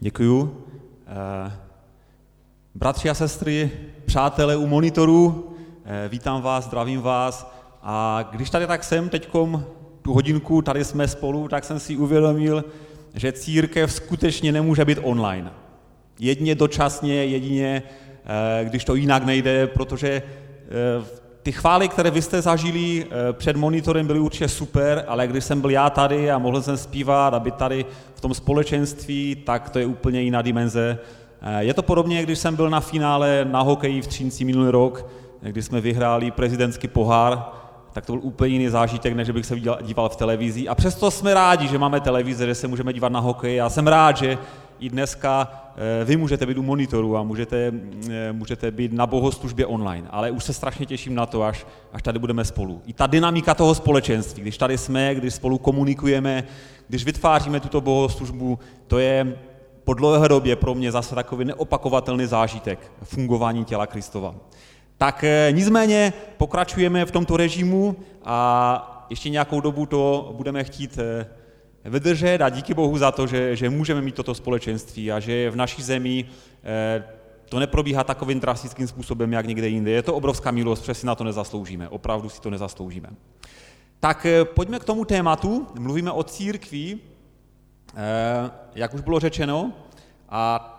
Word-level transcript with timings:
Děkuju. 0.00 0.64
Eh, 1.06 1.52
bratři 2.74 3.10
a 3.10 3.14
sestry, 3.14 3.70
přátelé 4.06 4.56
u 4.56 4.66
monitorů, 4.66 5.54
eh, 5.84 6.08
vítám 6.08 6.42
vás, 6.42 6.64
zdravím 6.64 7.00
vás. 7.00 7.54
A 7.82 8.28
když 8.30 8.50
tady 8.50 8.66
tak 8.66 8.84
jsem 8.84 9.08
teďkom 9.08 9.64
tu 10.02 10.12
hodinku, 10.12 10.62
tady 10.62 10.84
jsme 10.84 11.08
spolu, 11.08 11.48
tak 11.48 11.64
jsem 11.64 11.80
si 11.80 11.96
uvědomil, 11.96 12.64
že 13.14 13.32
církev 13.32 13.92
skutečně 13.92 14.52
nemůže 14.52 14.84
být 14.84 14.98
online. 15.02 15.52
Jedině 16.18 16.54
dočasně, 16.54 17.24
jedině, 17.24 17.82
eh, 18.24 18.64
když 18.64 18.84
to 18.84 18.94
jinak 18.94 19.24
nejde, 19.24 19.66
protože 19.66 20.22
ty 21.46 21.52
chvály, 21.52 21.88
které 21.88 22.10
vy 22.10 22.22
jste 22.22 22.42
zažili 22.42 23.06
eh, 23.06 23.32
před 23.32 23.56
monitorem, 23.56 24.06
byly 24.06 24.18
určitě 24.18 24.48
super, 24.48 25.04
ale 25.08 25.26
když 25.26 25.44
jsem 25.44 25.60
byl 25.60 25.70
já 25.70 25.90
tady 25.90 26.30
a 26.30 26.38
mohl 26.38 26.62
jsem 26.62 26.76
zpívat 26.76 27.34
a 27.34 27.40
být 27.40 27.54
tady 27.54 27.86
v 28.14 28.20
tom 28.20 28.34
společenství, 28.34 29.36
tak 29.46 29.70
to 29.70 29.78
je 29.78 29.86
úplně 29.86 30.20
jiná 30.20 30.42
dimenze. 30.42 30.98
Eh, 31.42 31.64
je 31.64 31.74
to 31.74 31.82
podobně, 31.82 32.22
když 32.22 32.38
jsem 32.38 32.56
byl 32.56 32.70
na 32.70 32.80
finále 32.80 33.46
na 33.50 33.62
hokeji 33.62 34.02
v 34.02 34.06
Třínci 34.06 34.44
minulý 34.44 34.70
rok, 34.70 35.06
kdy 35.40 35.62
jsme 35.62 35.80
vyhráli 35.80 36.30
prezidentský 36.30 36.88
pohár, 36.88 37.44
tak 37.92 38.06
to 38.06 38.12
byl 38.12 38.20
úplně 38.24 38.52
jiný 38.52 38.68
zážitek, 38.68 39.14
než 39.14 39.30
bych 39.30 39.46
se 39.46 39.60
díval 39.82 40.08
v 40.08 40.16
televizi. 40.16 40.68
A 40.68 40.74
přesto 40.74 41.10
jsme 41.10 41.34
rádi, 41.34 41.68
že 41.68 41.78
máme 41.78 42.00
televize, 42.00 42.46
že 42.46 42.54
se 42.54 42.68
můžeme 42.68 42.92
dívat 42.92 43.12
na 43.12 43.20
hokej. 43.20 43.56
Já 43.56 43.70
jsem 43.70 43.86
rád, 43.86 44.16
že 44.16 44.38
i 44.80 44.88
dneska 44.88 45.48
eh, 45.52 45.65
vy 46.04 46.16
můžete 46.16 46.46
být 46.46 46.58
u 46.58 46.62
monitoru 46.62 47.16
a 47.16 47.22
můžete, 47.22 47.72
eh, 48.10 48.32
můžete 48.32 48.70
být 48.70 48.92
na 48.92 49.06
bohoslužbě 49.06 49.66
online, 49.66 50.08
ale 50.10 50.30
už 50.30 50.44
se 50.44 50.52
strašně 50.52 50.86
těším 50.86 51.14
na 51.14 51.26
to, 51.26 51.42
až, 51.42 51.66
až 51.92 52.02
tady 52.02 52.18
budeme 52.18 52.44
spolu. 52.44 52.82
I 52.86 52.92
ta 52.92 53.06
dynamika 53.06 53.54
toho 53.54 53.74
společenství, 53.74 54.42
když 54.42 54.58
tady 54.58 54.78
jsme, 54.78 55.14
když 55.14 55.34
spolu 55.34 55.58
komunikujeme, 55.58 56.44
když 56.88 57.04
vytváříme 57.04 57.60
tuto 57.60 57.80
bohoslužbu, 57.80 58.58
to 58.86 58.98
je 58.98 59.36
po 59.84 59.94
dlouhé 59.94 60.28
době 60.28 60.56
pro 60.56 60.74
mě 60.74 60.92
zase 60.92 61.14
takový 61.14 61.44
neopakovatelný 61.44 62.26
zážitek 62.26 62.92
fungování 63.02 63.64
těla 63.64 63.86
Kristova. 63.86 64.34
Tak 64.98 65.24
eh, 65.24 65.48
nicméně 65.52 66.12
pokračujeme 66.36 67.04
v 67.04 67.10
tomto 67.10 67.36
režimu 67.36 67.96
a 68.24 69.06
ještě 69.10 69.30
nějakou 69.30 69.60
dobu 69.60 69.86
to 69.86 70.32
budeme 70.36 70.64
chtít 70.64 70.98
vydržet 71.86 72.42
a 72.42 72.48
díky 72.48 72.74
Bohu 72.74 72.98
za 72.98 73.12
to, 73.12 73.26
že, 73.26 73.56
že 73.56 73.70
můžeme 73.70 74.00
mít 74.02 74.14
toto 74.14 74.34
společenství 74.34 75.12
a 75.12 75.20
že 75.20 75.50
v 75.50 75.56
naší 75.56 75.82
zemi 75.82 76.24
eh, 76.64 77.04
to 77.48 77.58
neprobíhá 77.58 78.04
takovým 78.04 78.40
drastickým 78.40 78.86
způsobem, 78.86 79.32
jak 79.32 79.46
někde 79.46 79.68
jinde. 79.68 79.90
Je 79.90 80.02
to 80.02 80.14
obrovská 80.14 80.50
milost, 80.50 80.82
přesně 80.82 81.06
na 81.06 81.14
to 81.14 81.24
nezasloužíme. 81.24 81.88
Opravdu 81.88 82.28
si 82.28 82.40
to 82.40 82.50
nezasloužíme. 82.50 83.08
Tak 84.00 84.26
eh, 84.26 84.44
pojďme 84.44 84.78
k 84.78 84.84
tomu 84.84 85.04
tématu. 85.04 85.66
Mluvíme 85.78 86.12
o 86.12 86.22
církvi, 86.22 86.98
eh, 87.96 88.50
jak 88.74 88.94
už 88.94 89.00
bylo 89.00 89.20
řečeno, 89.20 89.72
a, 90.28 90.72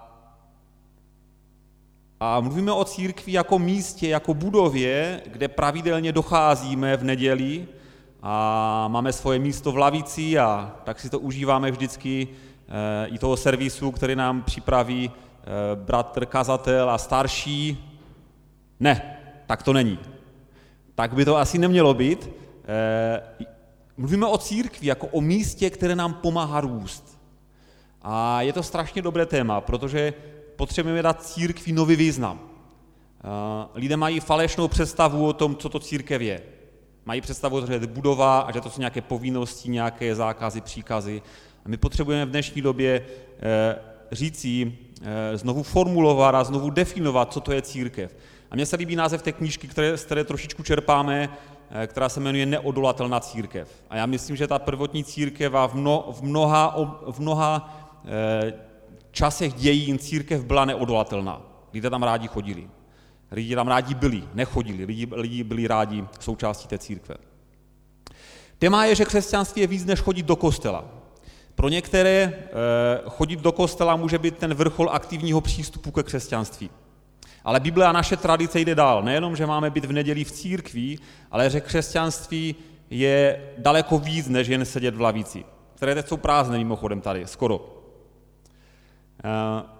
a 2.19 2.39
mluvíme 2.39 2.71
o 2.71 2.85
církvi 2.85 3.31
jako 3.31 3.59
místě, 3.59 4.07
jako 4.07 4.33
budově, 4.33 5.21
kde 5.25 5.47
pravidelně 5.47 6.11
docházíme 6.11 6.97
v 6.97 7.03
neděli, 7.03 7.67
a 8.21 8.87
máme 8.87 9.13
svoje 9.13 9.39
místo 9.39 9.71
v 9.71 9.77
lavici 9.77 10.39
a 10.39 10.75
tak 10.83 10.99
si 10.99 11.09
to 11.09 11.19
užíváme 11.19 11.71
vždycky 11.71 12.27
eh, 12.27 13.07
i 13.07 13.17
toho 13.17 13.37
servisu, 13.37 13.91
který 13.91 14.15
nám 14.15 14.43
připraví 14.43 15.11
eh, 15.11 15.45
bratr, 15.75 16.25
kazatel 16.25 16.89
a 16.89 16.97
starší. 16.97 17.77
Ne, 18.79 19.17
tak 19.47 19.63
to 19.63 19.73
není. 19.73 19.99
Tak 20.95 21.13
by 21.13 21.25
to 21.25 21.37
asi 21.37 21.57
nemělo 21.57 21.93
být. 21.93 22.29
Eh, 22.67 23.45
mluvíme 23.97 24.25
o 24.25 24.37
církvi 24.37 24.87
jako 24.87 25.07
o 25.07 25.21
místě, 25.21 25.69
které 25.69 25.95
nám 25.95 26.13
pomáhá 26.13 26.61
růst. 26.61 27.17
A 28.01 28.41
je 28.41 28.53
to 28.53 28.63
strašně 28.63 29.01
dobré 29.01 29.25
téma, 29.25 29.61
protože 29.61 30.13
potřebujeme 30.55 31.01
dát 31.01 31.25
církvi 31.25 31.71
nový 31.71 31.95
význam. 31.95 32.39
Lidé 33.75 33.97
mají 33.97 34.19
falešnou 34.19 34.67
představu 34.67 35.27
o 35.27 35.33
tom, 35.33 35.55
co 35.55 35.69
to 35.69 35.79
církev 35.79 36.21
je. 36.21 36.41
Mají 37.07 37.21
představu, 37.21 37.65
že 37.65 37.73
je 37.73 37.87
budova 37.87 38.39
a 38.39 38.51
že 38.51 38.61
to 38.61 38.69
jsou 38.69 38.81
nějaké 38.81 39.01
povinnosti, 39.01 39.69
nějaké 39.69 40.15
zákazy, 40.15 40.61
příkazy. 40.61 41.21
A 41.65 41.69
my 41.69 41.77
potřebujeme 41.77 42.25
v 42.25 42.29
dnešní 42.29 42.61
době 42.61 43.05
eh, 43.39 43.75
říci, 44.11 44.77
eh, 45.01 45.37
znovu 45.37 45.63
formulovat 45.63 46.35
a 46.35 46.43
znovu 46.43 46.69
definovat, 46.69 47.33
co 47.33 47.39
to 47.39 47.51
je 47.51 47.61
církev. 47.61 48.15
A 48.51 48.55
mně 48.55 48.65
se 48.65 48.75
líbí 48.75 48.95
název 48.95 49.21
té 49.21 49.31
knížky, 49.31 49.67
které, 49.67 49.97
z 49.97 50.05
které 50.05 50.23
trošičku 50.23 50.63
čerpáme, 50.63 51.29
eh, 51.71 51.87
která 51.87 52.09
se 52.09 52.19
jmenuje 52.19 52.45
Neodolatelná 52.45 53.19
církev. 53.19 53.83
A 53.89 53.95
já 53.95 54.05
myslím, 54.05 54.35
že 54.35 54.47
ta 54.47 54.59
prvotní 54.59 55.03
církev 55.03 55.53
a 55.53 55.67
v, 55.67 55.73
mno, 55.75 56.05
v 56.11 56.21
mnoha, 56.21 56.75
v 57.11 57.19
mnoha 57.19 57.83
časech 59.11 59.53
dějin 59.53 59.99
církev 59.99 60.45
byla 60.45 60.65
neodolatelná. 60.65 61.41
Lidé 61.73 61.89
tam 61.89 62.03
rádi 62.03 62.27
chodili. 62.27 62.67
Lidi 63.31 63.55
tam 63.55 63.67
rádi 63.67 63.93
byli, 63.93 64.23
nechodili, 64.33 64.85
lidi, 64.85 65.07
lidi 65.11 65.43
byli 65.43 65.67
rádi 65.67 66.03
součástí 66.19 66.67
té 66.67 66.77
církve. 66.77 67.15
Téma 68.59 68.85
je, 68.85 68.95
že 68.95 69.05
křesťanství 69.05 69.61
je 69.61 69.67
víc 69.67 69.85
než 69.85 69.99
chodit 69.99 70.25
do 70.25 70.35
kostela. 70.35 70.85
Pro 71.55 71.69
některé 71.69 72.33
eh, 72.33 72.51
chodit 73.09 73.39
do 73.39 73.51
kostela 73.51 73.95
může 73.95 74.19
být 74.19 74.37
ten 74.37 74.53
vrchol 74.53 74.89
aktivního 74.89 75.41
přístupu 75.41 75.91
ke 75.91 76.03
křesťanství. 76.03 76.69
Ale 77.43 77.59
Bible 77.59 77.85
a 77.85 77.91
naše 77.91 78.17
tradice 78.17 78.59
jde 78.59 78.75
dál. 78.75 79.03
Nejenom, 79.03 79.35
že 79.35 79.45
máme 79.45 79.69
být 79.69 79.85
v 79.85 79.91
neděli 79.91 80.23
v 80.23 80.31
církvi, 80.31 80.97
ale 81.31 81.49
že 81.49 81.61
křesťanství 81.61 82.55
je 82.89 83.41
daleko 83.57 83.99
víc, 83.99 84.27
než 84.27 84.47
jen 84.47 84.65
sedět 84.65 84.95
v 84.95 85.01
lavici. 85.01 85.45
Které 85.75 85.95
teď 85.95 86.07
jsou 86.07 86.17
prázdné 86.17 86.57
mimochodem 86.57 87.01
tady, 87.01 87.27
skoro. 87.27 87.83
Eh, 89.23 89.76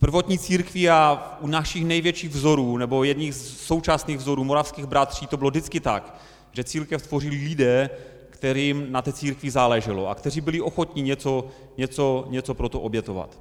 prvotní 0.00 0.38
církvi 0.38 0.90
a 0.90 1.22
u 1.40 1.46
našich 1.46 1.84
největších 1.84 2.30
vzorů, 2.30 2.76
nebo 2.76 3.04
jedních 3.04 3.34
z 3.34 3.60
současných 3.60 4.18
vzorů 4.18 4.44
moravských 4.44 4.86
bratří, 4.86 5.26
to 5.26 5.36
bylo 5.36 5.50
vždycky 5.50 5.80
tak, 5.80 6.14
že 6.52 6.64
církev 6.64 7.06
tvořili 7.06 7.36
lidé, 7.36 7.90
kterým 8.30 8.92
na 8.92 9.02
té 9.02 9.12
církvi 9.12 9.50
záleželo 9.50 10.08
a 10.08 10.14
kteří 10.14 10.40
byli 10.40 10.60
ochotní 10.60 11.02
něco, 11.02 11.46
něco, 11.78 12.26
něco 12.28 12.54
pro 12.54 12.68
to 12.68 12.80
obětovat. 12.80 13.38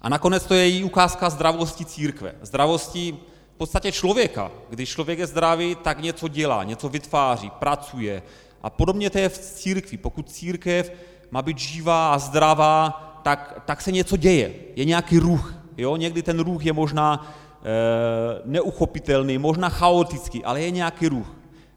A 0.00 0.08
nakonec 0.08 0.46
to 0.46 0.54
je 0.54 0.70
i 0.70 0.84
ukázka 0.84 1.30
zdravosti 1.30 1.84
církve. 1.84 2.34
Zdravosti 2.42 3.16
v 3.54 3.58
podstatě 3.58 3.92
člověka. 3.92 4.50
Když 4.70 4.88
člověk 4.88 5.18
je 5.18 5.26
zdravý, 5.26 5.74
tak 5.74 6.00
něco 6.00 6.28
dělá, 6.28 6.64
něco 6.64 6.88
vytváří, 6.88 7.50
pracuje. 7.50 8.22
A 8.62 8.70
podobně 8.70 9.10
to 9.10 9.18
je 9.18 9.28
v 9.28 9.38
církvi. 9.38 9.96
Pokud 9.96 10.30
církev 10.30 10.92
má 11.30 11.42
být 11.42 11.58
živá 11.58 12.14
a 12.14 12.18
zdravá, 12.18 13.09
tak, 13.22 13.62
tak 13.64 13.80
se 13.80 13.92
něco 13.92 14.16
děje, 14.16 14.54
je 14.76 14.84
nějaký 14.84 15.18
ruch. 15.18 15.54
Jo? 15.76 15.96
Někdy 15.96 16.22
ten 16.22 16.40
ruch 16.40 16.66
je 16.66 16.72
možná 16.72 17.32
e, 17.62 18.42
neuchopitelný, 18.44 19.38
možná 19.38 19.68
chaotický, 19.68 20.44
ale 20.44 20.60
je 20.60 20.70
nějaký 20.70 21.08
ruch. 21.08 21.26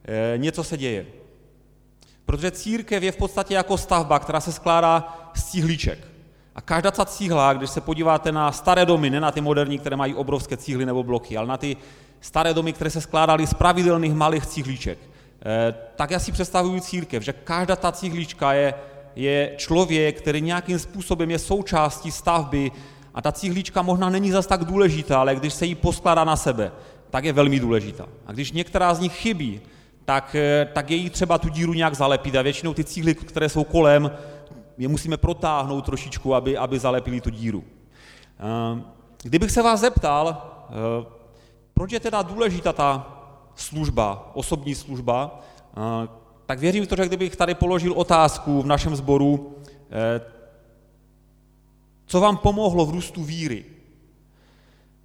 E, 0.06 0.38
něco 0.38 0.64
se 0.64 0.78
děje. 0.78 1.06
Protože 2.26 2.52
církev 2.52 3.04
je 3.04 3.12
v 3.12 3.18
podstatě 3.18 3.54
jako 3.54 3.78
stavba, 3.78 4.20
která 4.20 4.40
se 4.40 4.52
skládá 4.52 5.18
z 5.34 5.44
cíhlíček. 5.44 6.00
A 6.56 6.62
každá 6.62 6.92
ta 6.92 7.06
cíhla, 7.06 7.54
když 7.54 7.70
se 7.70 7.82
podíváte 7.82 8.32
na 8.32 8.52
staré 8.52 8.86
domy, 8.86 9.10
ne 9.10 9.20
na 9.20 9.32
ty 9.32 9.42
moderní, 9.42 9.80
které 9.80 9.96
mají 9.96 10.16
obrovské 10.16 10.58
cíhly 10.58 10.86
nebo 10.86 11.04
bloky, 11.04 11.38
ale 11.38 11.48
na 11.48 11.58
ty 11.58 11.78
staré 12.22 12.54
domy, 12.54 12.74
které 12.74 12.90
se 12.90 13.02
skládaly 13.02 13.48
z 13.48 13.54
pravidelných 13.54 14.14
malých 14.14 14.46
cíhlíček, 14.46 14.98
eh, 15.00 15.76
tak 15.96 16.12
já 16.12 16.20
si 16.20 16.32
představuju 16.32 16.80
církev, 16.80 17.24
že 17.24 17.34
každá 17.34 17.76
ta 17.76 17.92
cíhlíčka 17.92 18.54
je 18.54 18.74
je 19.16 19.54
člověk, 19.58 20.22
který 20.22 20.42
nějakým 20.42 20.80
způsobem 20.80 21.32
je 21.32 21.40
součástí 21.40 22.12
stavby 22.12 22.72
a 23.14 23.22
ta 23.22 23.32
cíhlíčka 23.32 23.82
možná 23.82 24.10
není 24.10 24.32
zas 24.32 24.48
tak 24.48 24.66
důležitá, 24.66 25.20
ale 25.20 25.36
když 25.36 25.54
se 25.54 25.66
jí 25.66 25.76
poskládá 25.76 26.24
na 26.24 26.36
sebe, 26.36 26.72
tak 27.10 27.24
je 27.24 27.34
velmi 27.34 27.60
důležitá. 27.60 28.06
A 28.26 28.32
když 28.32 28.52
některá 28.52 28.94
z 28.94 29.00
nich 29.00 29.14
chybí, 29.14 29.62
tak, 30.06 30.36
eh, 30.36 30.68
tak 30.74 30.90
je 30.90 30.98
jí 30.98 31.10
třeba 31.10 31.38
tu 31.38 31.50
díru 31.50 31.74
nějak 31.74 31.96
zalepit 31.96 32.36
a 32.36 32.42
většinou 32.42 32.74
ty 32.74 32.84
cíhly, 32.84 33.16
které 33.16 33.50
jsou 33.50 33.64
kolem, 33.64 34.12
je 34.78 34.88
musíme 34.88 35.18
protáhnout 35.18 35.86
trošičku, 35.86 36.36
aby, 36.36 36.58
aby 36.58 36.80
zalepili 36.80 37.22
tu 37.22 37.30
díru. 37.30 37.64
Eh, 38.40 38.82
kdybych 39.24 39.52
se 39.52 39.62
vás 39.62 39.80
zeptal, 39.80 40.38
eh, 40.70 41.06
proč 41.74 41.92
je 41.92 42.00
teda 42.00 42.22
důležitá 42.22 42.74
ta 42.74 43.20
služba, 43.56 44.32
osobní 44.34 44.76
služba, 44.76 45.40
tak 46.46 46.60
věřím 46.60 46.86
v 46.86 46.88
to, 46.88 46.96
že 46.96 47.06
kdybych 47.08 47.36
tady 47.36 47.56
položil 47.56 47.94
otázku 47.94 48.62
v 48.62 48.66
našem 48.66 48.96
sboru, 48.96 49.56
eh, 49.92 50.22
co 52.06 52.20
vám 52.20 52.38
pomohlo 52.38 52.86
v 52.86 52.90
růstu 52.90 53.24
víry, 53.24 53.66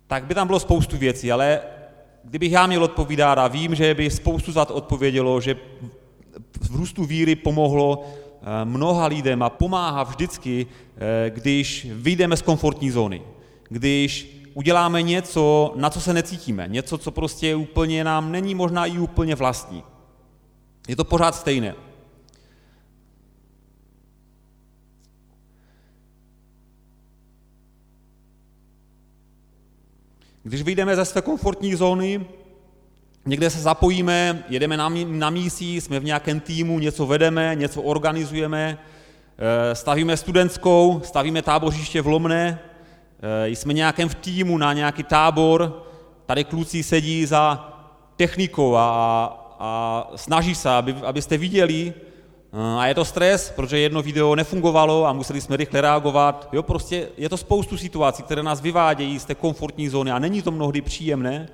tak 0.06 0.24
by 0.24 0.34
tam 0.34 0.46
bylo 0.46 0.60
spoustu 0.60 0.96
věcí, 0.96 1.32
ale 1.32 1.60
kdybych 2.24 2.52
já 2.52 2.66
měl 2.66 2.84
odpovídat 2.84 3.38
a 3.38 3.48
vím, 3.48 3.74
že 3.74 3.94
by 3.94 4.10
spoustu 4.10 4.52
zad 4.52 4.70
odpovědělo, 4.70 5.40
že 5.40 5.56
v 6.60 6.76
růstu 6.76 7.04
víry 7.04 7.34
pomohlo 7.34 8.04
eh, 8.04 8.64
mnoha 8.64 9.06
lidem 9.06 9.42
a 9.42 9.50
pomáhá 9.50 10.02
vždycky, 10.02 10.66
eh, 10.66 11.30
když 11.30 11.86
vyjdeme 11.92 12.36
z 12.36 12.42
komfortní 12.42 12.90
zóny, 12.90 13.22
když 13.68 14.38
uděláme 14.54 15.02
něco, 15.02 15.72
na 15.76 15.90
co 15.90 16.00
se 16.00 16.14
necítíme, 16.14 16.68
něco, 16.68 16.98
co 16.98 17.10
prostě 17.10 17.54
úplně 17.54 18.04
nám 18.04 18.32
není 18.32 18.54
možná 18.54 18.86
i 18.86 18.98
úplně 18.98 19.34
vlastní. 19.34 19.82
Je 20.88 20.96
to 20.96 21.04
pořád 21.04 21.34
stejné. 21.34 21.74
Když 30.42 30.62
vyjdeme 30.62 30.96
ze 30.96 31.04
své 31.04 31.22
komfortní 31.22 31.74
zóny, 31.74 32.26
někde 33.26 33.50
se 33.50 33.60
zapojíme, 33.60 34.44
jedeme 34.48 34.76
na, 34.76 34.88
na 35.06 35.30
mísí, 35.30 35.80
jsme 35.80 36.00
v 36.00 36.04
nějakém 36.04 36.40
týmu, 36.40 36.78
něco 36.78 37.06
vedeme, 37.06 37.54
něco 37.54 37.82
organizujeme, 37.82 38.78
eh, 39.38 39.74
stavíme 39.74 40.16
studentskou, 40.16 41.00
stavíme 41.04 41.42
tábořiště 41.42 42.02
v 42.02 42.06
Lomné, 42.06 42.58
eh, 43.44 43.48
jsme 43.48 43.72
nějakém 43.72 44.08
v 44.08 44.14
týmu 44.14 44.58
na 44.58 44.72
nějaký 44.72 45.02
tábor, 45.02 45.86
tady 46.26 46.44
kluci 46.44 46.82
sedí 46.82 47.26
za 47.26 47.72
technikou 48.16 48.76
a 48.76 49.37
a 49.58 50.10
snaží 50.16 50.54
se, 50.54 50.70
aby, 50.70 50.92
abyste 50.92 51.36
viděli, 51.36 51.94
a 52.78 52.86
je 52.86 52.94
to 52.94 53.04
stres, 53.04 53.52
protože 53.56 53.78
jedno 53.78 54.02
video 54.02 54.34
nefungovalo 54.34 55.06
a 55.06 55.12
museli 55.12 55.40
jsme 55.40 55.56
rychle 55.56 55.80
reagovat. 55.80 56.48
Jo, 56.52 56.62
prostě 56.62 57.08
je 57.16 57.28
to 57.28 57.36
spoustu 57.36 57.76
situací, 57.76 58.22
které 58.22 58.42
nás 58.42 58.60
vyvádějí 58.60 59.18
z 59.18 59.24
té 59.24 59.34
komfortní 59.34 59.88
zóny 59.88 60.10
a 60.10 60.18
není 60.18 60.42
to 60.42 60.50
mnohdy 60.50 60.80
příjemné. 60.80 61.48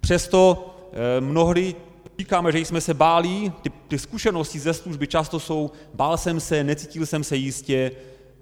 Přesto 0.00 0.66
eh, 0.92 1.20
mnohdy 1.20 1.74
říkáme, 2.18 2.52
že 2.52 2.58
jsme 2.58 2.80
se 2.80 2.94
báli, 2.94 3.52
ty, 3.62 3.70
ty 3.88 3.98
zkušenosti 3.98 4.58
ze 4.58 4.74
služby 4.74 5.06
často 5.06 5.40
jsou, 5.40 5.70
bál 5.94 6.16
jsem 6.16 6.40
se, 6.40 6.64
necítil 6.64 7.06
jsem 7.06 7.24
se 7.24 7.36
jistě, 7.36 7.92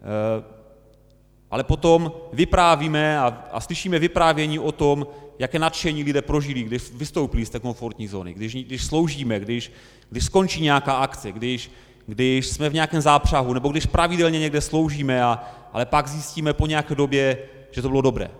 eh, 0.00 0.57
ale 1.50 1.64
potom 1.64 2.12
vyprávíme 2.32 3.18
a, 3.18 3.60
slyšíme 3.60 3.98
vyprávění 3.98 4.58
o 4.58 4.72
tom, 4.72 5.06
jaké 5.38 5.58
nadšení 5.58 6.02
lidé 6.04 6.22
prožili, 6.22 6.62
když 6.62 6.92
vystoupili 6.92 7.46
z 7.46 7.50
té 7.50 7.60
komfortní 7.60 8.08
zóny, 8.08 8.34
když, 8.34 8.54
když 8.54 8.84
sloužíme, 8.84 9.40
když, 9.40 9.72
když 10.10 10.24
skončí 10.24 10.62
nějaká 10.62 10.92
akce, 10.92 11.32
když, 11.32 11.70
když 12.06 12.46
jsme 12.46 12.68
v 12.68 12.74
nějakém 12.74 13.00
zápřahu, 13.00 13.54
nebo 13.54 13.68
když 13.68 13.86
pravidelně 13.86 14.38
někde 14.38 14.60
sloužíme, 14.60 15.22
a, 15.22 15.44
ale 15.72 15.86
pak 15.86 16.08
zjistíme 16.08 16.52
po 16.52 16.66
nějaké 16.66 16.94
době, 16.94 17.38
že 17.70 17.82
to 17.82 17.88
bylo 17.88 18.00
dobré. 18.00 18.30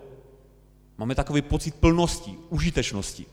Máme 0.98 1.14
takový 1.14 1.42
pocit 1.42 1.74
plnosti, 1.74 2.34
užitečnosti. 2.48 3.26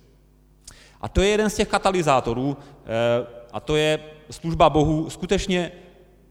A 1.02 1.10
to 1.10 1.22
je 1.22 1.28
jeden 1.28 1.50
z 1.50 1.56
těch 1.56 1.68
katalyzátorů, 1.68 2.58
eh, 2.60 3.28
a 3.54 3.60
to 3.60 3.76
je 3.76 4.00
služba 4.30 4.70
Bohu, 4.70 5.10
skutečně 5.10 5.72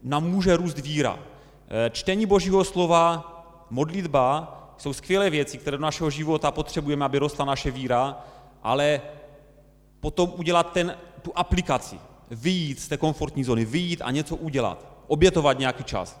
nám 0.03 0.23
může 0.29 0.57
růst 0.57 0.79
víra. 0.79 1.19
Eh, 1.67 1.89
čtení 1.89 2.25
Božího 2.25 2.63
slova, 2.63 3.34
modlitba 3.69 4.51
jsou 4.77 4.93
skvělé 4.93 5.29
věci, 5.29 5.57
které 5.57 5.77
do 5.77 5.83
našeho 5.83 6.09
života 6.09 6.51
potřebujeme, 6.51 7.05
aby 7.05 7.19
rostla 7.19 7.45
naše 7.45 7.71
víra, 7.71 8.17
ale 8.63 9.01
potom 9.99 10.33
udělat 10.37 10.73
ten, 10.73 10.97
tu 11.21 11.31
aplikaci, 11.35 11.99
vyjít 12.31 12.79
z 12.79 12.87
té 12.87 12.97
komfortní 12.97 13.43
zóny, 13.43 13.65
vyjít 13.65 14.01
a 14.01 14.11
něco 14.11 14.35
udělat, 14.35 14.85
obětovat 15.07 15.59
nějaký 15.59 15.83
čas. 15.83 16.19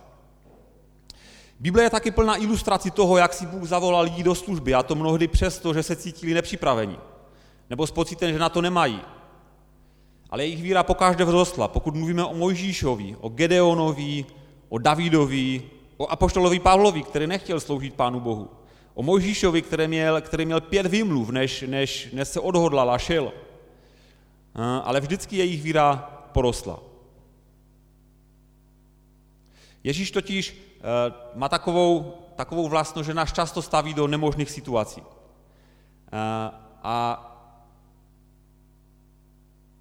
Bible 1.59 1.83
je 1.83 1.89
taky 1.89 2.11
plná 2.11 2.37
ilustrací 2.37 2.91
toho, 2.91 3.17
jak 3.17 3.33
si 3.33 3.45
Bůh 3.45 3.67
zavolal 3.67 4.03
lidi 4.03 4.23
do 4.23 4.35
služby, 4.35 4.73
a 4.73 4.83
to 4.83 4.95
mnohdy 4.95 5.27
přesto, 5.27 5.73
že 5.73 5.83
se 5.83 5.95
cítili 5.95 6.33
nepřipraveni, 6.33 6.97
nebo 7.69 7.87
s 7.87 7.91
pocitem, 7.91 8.33
že 8.33 8.39
na 8.39 8.49
to 8.49 8.61
nemají. 8.61 9.01
Ale 10.29 10.43
jejich 10.43 10.61
víra 10.61 10.83
pokaždé 10.83 11.25
vzrostla. 11.25 11.67
Pokud 11.67 11.95
mluvíme 11.95 12.25
o 12.25 12.33
Mojžíšovi, 12.33 13.15
o 13.21 13.29
Gedeonovi, 13.29 14.25
o 14.69 14.77
Davidovi, 14.77 15.63
o 15.97 16.07
apoštolovi 16.07 16.59
Pavlovi, 16.59 17.03
který 17.03 17.27
nechtěl 17.27 17.59
sloužit 17.59 17.93
Pánu 17.93 18.19
Bohu. 18.19 18.49
O 18.93 19.03
Mojžíšovi, 19.03 19.61
který 19.61 19.87
měl, 19.87 20.21
který 20.21 20.45
měl 20.45 20.61
pět 20.61 20.85
výmluv, 20.85 21.29
než, 21.29 21.61
než, 21.61 22.09
než 22.13 22.27
se 22.27 22.39
odhodlal 22.39 22.91
a 22.91 22.97
šel. 22.97 23.33
Ale 24.83 24.99
vždycky 24.99 25.37
jejich 25.37 25.61
víra 25.61 25.95
porostla. 26.31 26.79
Ježíš 29.83 30.11
totiž 30.11 30.57
eh, 30.77 31.13
má 31.35 31.49
takovou, 31.49 32.13
takovou 32.35 32.67
vlastnost, 32.67 33.07
že 33.07 33.13
nás 33.13 33.33
často 33.33 33.61
staví 33.61 33.93
do 33.93 34.07
nemožných 34.07 34.51
situací. 34.51 35.01
A, 36.83 37.31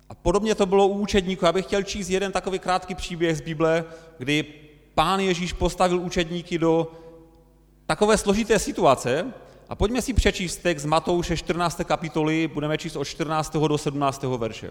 a 0.09 0.15
podobně 0.15 0.55
to 0.55 0.67
bylo 0.67 0.89
u 0.89 0.99
učedníků. 0.99 1.45
Já 1.45 1.53
bych 1.53 1.67
chtěl 1.67 1.83
číst 1.83 2.09
jeden 2.09 2.33
takový 2.33 2.59
krátký 2.59 2.95
příběh 2.95 3.37
z 3.37 3.41
Bible, 3.41 3.85
kdy 4.19 4.64
pán 4.95 5.21
Ježíš 5.21 5.53
postavil 5.53 6.01
učedníky 6.01 6.59
do 6.59 6.93
takové 7.87 8.19
složité 8.19 8.59
situace, 8.59 9.33
a 9.69 9.75
pojďme 9.75 10.03
si 10.03 10.13
přečíst 10.13 10.57
text 10.57 10.83
z 10.83 10.87
Matouše 10.87 11.37
14. 11.37 11.81
kapitoly, 11.85 12.49
budeme 12.49 12.79
číst 12.79 12.97
od 12.97 13.05
14. 13.05 13.53
do 13.53 13.79
17. 13.79 14.23
verše. 14.23 14.71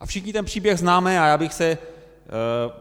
A 0.00 0.06
všichni 0.06 0.32
ten 0.32 0.44
příběh 0.44 0.78
známe 0.78 1.20
a 1.20 1.26
já 1.26 1.38
bych 1.38 1.54
se, 1.54 1.78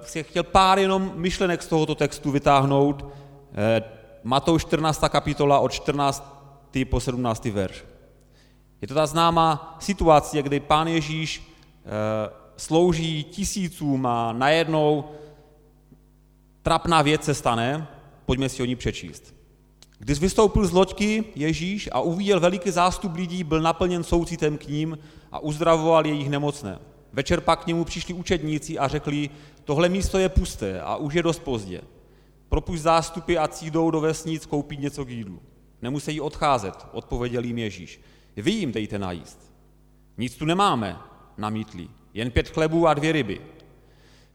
si 0.01 0.23
chtěl 0.23 0.43
pár 0.43 0.79
jenom 0.79 1.11
myšlenek 1.15 1.63
z 1.63 1.67
tohoto 1.67 1.95
textu 1.95 2.31
vytáhnout. 2.31 3.03
Uh, 3.03 3.09
Matouš 4.23 4.61
14. 4.61 5.03
kapitola 5.09 5.59
od 5.59 5.71
14. 5.71 6.23
po 6.89 6.99
17. 6.99 7.45
verš. 7.45 7.85
Je 8.81 8.87
to 8.87 8.93
ta 8.93 9.05
známá 9.05 9.77
situace, 9.79 10.41
kdy 10.41 10.59
pán 10.59 10.87
Ježíš 10.87 11.39
uh, 11.39 11.43
slouží 12.57 13.23
tisícům 13.23 14.05
a 14.05 14.33
najednou 14.33 15.11
trapná 16.69 17.01
věc 17.01 17.23
se 17.23 17.33
stane, 17.33 17.87
pojďme 18.25 18.49
si 18.49 18.63
o 18.63 18.65
ní 18.65 18.75
přečíst. 18.75 19.35
Když 19.99 20.19
vystoupil 20.19 20.67
z 20.67 20.71
loďky 20.71 21.23
Ježíš 21.35 21.89
a 21.91 22.01
uviděl 22.01 22.39
veliký 22.39 22.71
zástup 22.71 23.15
lidí, 23.15 23.43
byl 23.43 23.61
naplněn 23.61 24.03
soucitem 24.03 24.57
k 24.57 24.67
ním 24.67 24.97
a 25.31 25.39
uzdravoval 25.39 26.05
jejich 26.05 26.29
nemocné. 26.29 26.79
Večer 27.13 27.41
pak 27.41 27.63
k 27.63 27.67
němu 27.67 27.85
přišli 27.85 28.13
učedníci 28.13 28.79
a 28.79 28.87
řekli, 28.87 29.29
tohle 29.63 29.89
místo 29.89 30.17
je 30.17 30.29
pusté 30.29 30.81
a 30.81 30.95
už 30.95 31.13
je 31.13 31.23
dost 31.23 31.39
pozdě. 31.39 31.81
Propušť 32.49 32.81
zástupy 32.81 33.37
a 33.37 33.49
jdou 33.61 33.91
do 33.91 34.01
vesnic 34.01 34.45
koupit 34.45 34.79
něco 34.79 35.05
k 35.05 35.09
jídlu. 35.09 35.39
Nemusí 35.81 36.21
odcházet, 36.21 36.87
odpověděl 36.91 37.43
jim 37.43 37.57
Ježíš. 37.57 38.01
Vy 38.37 38.51
jim 38.51 38.71
dejte 38.71 38.99
najíst. 38.99 39.53
Nic 40.17 40.35
tu 40.35 40.45
nemáme, 40.45 40.97
namítli, 41.37 41.87
jen 42.13 42.31
pět 42.31 42.49
chlebů 42.49 42.87
a 42.87 42.93
dvě 42.93 43.11
ryby. 43.11 43.41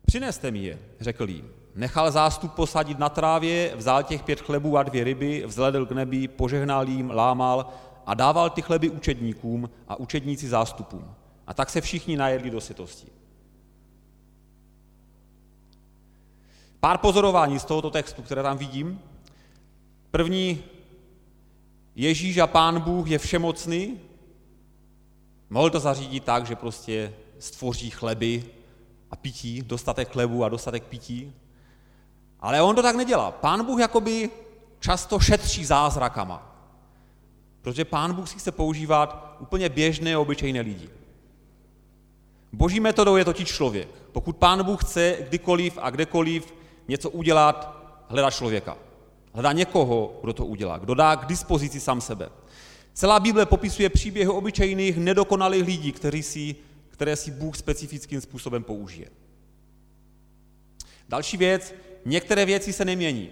Přineste 0.07 0.51
mi 0.51 0.59
je, 0.59 0.79
řekl 1.01 1.29
jim. 1.29 1.64
Nechal 1.75 2.11
zástup 2.11 2.53
posadit 2.53 2.99
na 2.99 3.09
trávě, 3.09 3.77
vzal 3.77 4.03
těch 4.03 4.23
pět 4.23 4.41
chlebů 4.41 4.79
a 4.79 4.83
dvě 4.83 5.05
ryby, 5.05 5.45
vzhledl 5.47 5.87
k 5.87 5.93
nebi, 5.93 6.29
požehnal 6.29 6.89
jim, 6.89 7.11
lámal 7.11 7.67
a 8.07 8.15
dával 8.15 8.51
ty 8.51 8.63
chleby 8.63 8.91
učedníkům 8.91 9.71
a 9.89 9.97
učedníci 9.97 10.49
zástupům. 10.49 11.15
A 11.47 11.55
tak 11.55 11.71
se 11.71 11.81
všichni 11.81 12.17
najedli 12.17 12.51
do 12.51 12.61
sytosti. 12.61 13.07
Pár 16.81 16.99
pozorování 16.99 17.59
z 17.59 17.65
tohoto 17.65 17.91
textu, 17.91 18.23
které 18.23 18.43
tam 18.43 18.59
vidím. 18.59 19.01
První, 20.11 20.65
Ježíš 21.95 22.39
a 22.39 22.47
Pán 22.47 22.81
Bůh 22.81 23.11
je 23.11 23.19
všemocný. 23.19 24.01
Mohl 25.51 25.71
to 25.71 25.81
zařídit 25.81 26.25
tak, 26.25 26.47
že 26.47 26.57
prostě 26.57 27.15
stvoří 27.39 27.91
chleby 27.91 28.45
a 29.11 29.17
pití, 29.17 29.63
dostatek 29.63 30.13
chlebu 30.13 30.45
a 30.45 30.49
dostatek 30.49 30.85
pití. 30.85 31.33
Ale 32.45 32.63
on 32.63 32.77
to 32.77 32.83
tak 32.83 32.97
nedělá. 32.97 33.31
Pán 33.31 33.65
Bůh 33.65 33.81
jakoby 33.81 34.31
často 34.81 35.21
šetří 35.21 35.65
zázrakama. 35.65 36.57
Protože 37.63 37.85
pán 37.85 38.13
Bůh 38.13 38.29
si 38.29 38.39
chce 38.39 38.53
používat 38.53 39.37
úplně 39.41 39.69
běžné, 39.69 40.17
obyčejné 40.17 40.61
lidi. 40.61 40.89
Boží 42.53 42.81
metodou 42.81 43.17
je 43.17 43.25
totiž 43.25 43.49
člověk. 43.49 43.89
Pokud 44.13 44.37
pán 44.37 44.65
Bůh 44.65 44.85
chce 44.85 45.17
kdykoliv 45.29 45.79
a 45.83 45.91
kdekoliv 45.91 46.55
něco 46.89 47.11
udělat, 47.11 47.85
hledá 48.09 48.31
člověka. 48.31 48.77
Hledá 49.33 49.53
někoho, 49.53 50.19
kdo 50.21 50.33
to 50.33 50.47
udělá, 50.47 50.79
kdo 50.79 50.95
dá 50.95 51.17
k 51.17 51.27
dispozici 51.27 51.81
sám 51.81 52.01
sebe. 52.01 52.29
Celá 52.93 53.21
Bible 53.21 53.47
popisuje 53.47 53.89
příběhy 53.89 54.29
obyčejných, 54.29 54.97
nedokonalých 54.97 55.67
lidí, 55.67 55.93
kteří 55.93 56.23
si, 56.23 56.57
které 56.89 57.17
si 57.17 57.31
Bůh 57.31 57.57
specifickým 57.57 58.21
způsobem 58.21 58.65
použije. 58.65 59.09
Další 61.09 61.37
věc, 61.37 61.75
některé 62.05 62.45
věci 62.45 62.73
se 62.73 62.85
nemění. 62.85 63.31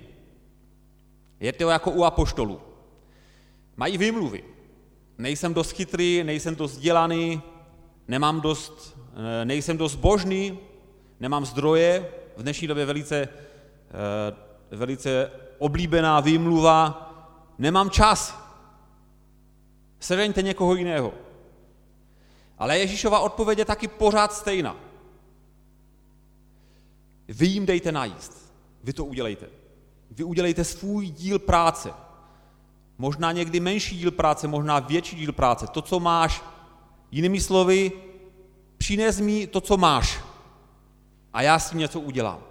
Je 1.40 1.52
to 1.52 1.68
jako 1.70 1.90
u 1.90 2.04
apoštolů. 2.04 2.60
Mají 3.76 3.98
výmluvy. 3.98 4.44
Nejsem 5.18 5.54
dost 5.54 5.72
chytrý, 5.72 6.24
nejsem 6.24 6.56
dost 6.56 6.72
vzdělaný, 6.72 7.42
nemám 8.08 8.40
dost, 8.40 8.98
eh, 9.14 9.44
nejsem 9.44 9.76
dost 9.76 9.94
božný, 9.94 10.58
nemám 11.20 11.46
zdroje. 11.46 12.08
V 12.36 12.42
dnešní 12.42 12.68
době 12.68 12.84
velice, 12.84 13.28
eh, 13.28 14.76
velice 14.76 15.30
oblíbená 15.58 16.20
výmluva, 16.20 17.08
nemám 17.58 17.90
čas. 17.90 18.42
Seřeňte 20.00 20.42
někoho 20.42 20.74
jiného. 20.74 21.12
Ale 22.58 22.78
Ježíšova 22.78 23.20
odpověď 23.20 23.58
je 23.58 23.64
taky 23.64 23.88
pořád 23.88 24.32
stejná. 24.32 24.76
Vy 27.28 27.46
jim 27.46 27.66
dejte 27.66 27.92
najíst. 27.92 28.41
Vy 28.82 28.92
to 28.92 29.04
udělejte. 29.04 29.46
Vy 30.10 30.24
udělejte 30.24 30.64
svůj 30.64 31.06
díl 31.06 31.38
práce. 31.38 31.92
Možná 32.98 33.32
někdy 33.32 33.60
menší 33.60 33.98
díl 33.98 34.10
práce, 34.10 34.48
možná 34.48 34.78
větší 34.78 35.16
díl 35.16 35.32
práce. 35.32 35.66
To, 35.66 35.82
co 35.82 36.00
máš. 36.00 36.42
Jinými 37.10 37.40
slovy, 37.40 37.92
přines 38.78 39.20
mi 39.20 39.46
to, 39.46 39.60
co 39.60 39.76
máš. 39.76 40.20
A 41.32 41.42
já 41.42 41.58
s 41.58 41.70
tím 41.70 41.78
něco 41.78 42.00
udělám. 42.00 42.42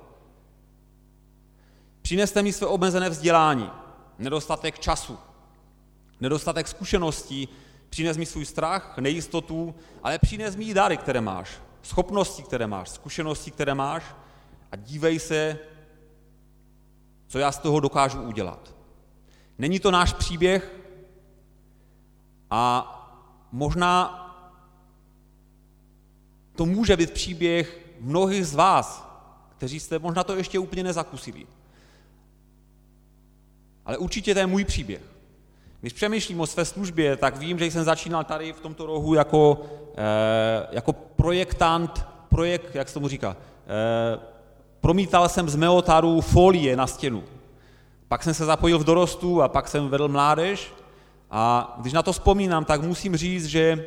Přineste 2.02 2.44
mi 2.44 2.54
své 2.54 2.68
omezené 2.68 3.10
vzdělání, 3.10 3.70
nedostatek 4.20 4.80
času, 4.80 5.18
nedostatek 6.20 6.68
zkušeností, 6.68 7.50
přines 7.90 8.18
mi 8.18 8.26
svůj 8.26 8.46
strach, 8.46 8.98
nejistotu, 8.98 9.76
ale 10.04 10.20
přines 10.20 10.56
mi 10.56 10.66
i 10.66 10.74
dary, 10.74 10.98
které 10.98 11.22
máš, 11.22 11.50
schopnosti, 11.82 12.44
které 12.44 12.68
máš, 12.68 12.90
zkušenosti, 12.90 13.52
které 13.52 13.74
máš 13.74 14.04
a 14.72 14.76
dívej 14.76 15.20
se, 15.20 15.60
co 17.32 17.40
já 17.40 17.52
z 17.52 17.58
toho 17.58 17.80
dokážu 17.80 18.22
udělat. 18.22 18.76
Není 19.58 19.80
to 19.80 19.92
náš 19.92 20.14
příběh 20.14 20.76
a 22.50 22.64
možná 23.52 24.18
to 26.56 26.66
může 26.66 26.98
být 26.98 27.12
příběh 27.12 27.80
mnohých 28.00 28.48
z 28.48 28.56
vás, 28.56 29.08
kteří 29.58 29.80
jste 29.80 30.00
možná 30.00 30.24
to 30.24 30.36
ještě 30.36 30.60
úplně 30.60 30.84
nezakusili. 30.84 31.48
Ale 33.86 33.98
určitě 33.98 34.34
to 34.34 34.40
je 34.40 34.48
můj 34.48 34.66
příběh. 34.66 35.02
Když 35.82 35.94
přemýšlím 35.94 36.40
o 36.40 36.48
své 36.48 36.66
službě, 36.66 37.18
tak 37.18 37.38
vím, 37.38 37.60
že 37.60 37.66
jsem 37.66 37.84
začínal 37.84 38.24
tady 38.24 38.54
v 38.54 38.60
tomto 38.60 38.86
rohu 38.86 39.14
jako, 39.14 39.62
eh, 39.98 40.68
jako 40.72 40.94
projektant, 40.94 42.06
projekt, 42.30 42.76
jak 42.76 42.88
se 42.88 42.94
tomu 42.94 43.08
říká, 43.08 43.38
eh, 43.68 44.31
promítal 44.82 45.30
jsem 45.30 45.50
z 45.50 45.56
meotaru 45.56 46.22
folie 46.22 46.76
na 46.76 46.88
stěnu. 46.88 47.24
Pak 48.08 48.24
jsem 48.24 48.34
se 48.34 48.46
zapojil 48.46 48.80
v 48.80 48.84
dorostu 48.84 49.42
a 49.42 49.48
pak 49.48 49.68
jsem 49.68 49.90
vedl 49.90 50.08
mládež 50.08 50.74
a 51.32 51.74
když 51.78 51.94
na 51.94 52.04
to 52.04 52.14
vzpomínám, 52.14 52.66
tak 52.66 52.82
musím 52.82 53.16
říct, 53.16 53.46
že 53.46 53.86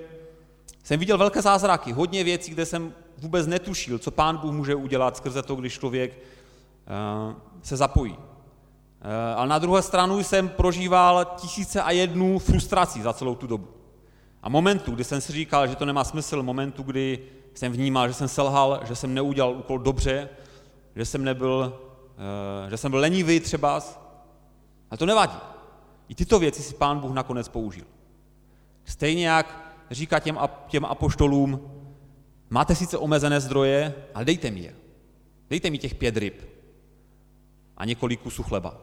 jsem 0.85 1.01
viděl 1.01 1.19
velké 1.19 1.43
zázraky, 1.43 1.93
hodně 1.93 2.25
věcí, 2.25 2.51
kde 2.51 2.67
jsem 2.67 2.93
vůbec 3.19 3.47
netušil, 3.47 3.99
co 3.99 4.11
pán 4.11 4.37
Bůh 4.37 4.53
může 4.53 4.75
udělat 4.75 5.17
skrze 5.17 5.43
to, 5.43 5.55
když 5.55 5.79
člověk 5.79 6.13
eh, 6.13 7.35
se 7.63 7.77
zapojí. 7.77 8.17
Eh, 8.17 9.35
ale 9.35 9.49
na 9.49 9.59
druhé 9.59 9.83
stranu 9.83 10.19
jsem 10.19 10.49
prožíval 10.49 11.25
tisíce 11.37 11.83
a 11.83 11.91
jednu 11.91 12.39
frustrací 12.39 13.03
za 13.03 13.13
celou 13.13 13.35
tu 13.35 13.47
dobu. 13.47 13.69
A 14.43 14.49
momentu, 14.49 14.91
kdy 14.91 15.05
jsem 15.05 15.21
si 15.21 15.33
říkal, 15.33 15.67
že 15.67 15.77
to 15.77 15.85
nemá 15.85 16.05
smysl, 16.05 16.43
momentu, 16.43 16.83
kdy 16.83 17.19
jsem 17.55 17.73
vnímal, 17.73 18.09
že 18.09 18.15
jsem 18.15 18.29
selhal, 18.29 18.81
že 18.85 18.97
jsem 18.97 19.15
neudělal 19.15 19.53
úkol 19.53 19.79
dobře, 19.79 20.29
že 20.97 21.05
jsem 21.05 21.25
nebyl, 21.25 21.81
eh, 22.67 22.71
že 22.71 22.77
jsem 22.77 22.91
byl 22.91 23.01
lenivý 23.01 23.41
třeba, 23.41 23.83
ale 24.91 24.99
to 24.99 25.07
nevadí. 25.07 25.39
I 26.09 26.15
tyto 26.15 26.39
věci 26.39 26.63
si 26.63 26.75
pán 26.75 26.99
Bůh 26.99 27.13
nakonec 27.13 27.49
použil. 27.49 27.85
Stejně 28.85 29.29
jak 29.29 29.75
říká 29.91 30.19
těm, 30.21 30.39
těm 30.69 30.85
apoštolům, 30.85 31.61
máte 32.51 32.75
sice 32.75 32.99
omezené 32.99 33.41
zdroje, 33.41 33.95
ale 34.15 34.25
dejte 34.25 34.51
mi 34.51 34.61
je. 34.61 34.75
Dejte 35.51 35.71
mi 35.71 35.79
těch 35.79 35.95
pět 35.95 36.17
ryb 36.17 36.43
a 37.77 37.85
několik 37.85 38.21
kusů 38.21 38.43
chleba. 38.43 38.81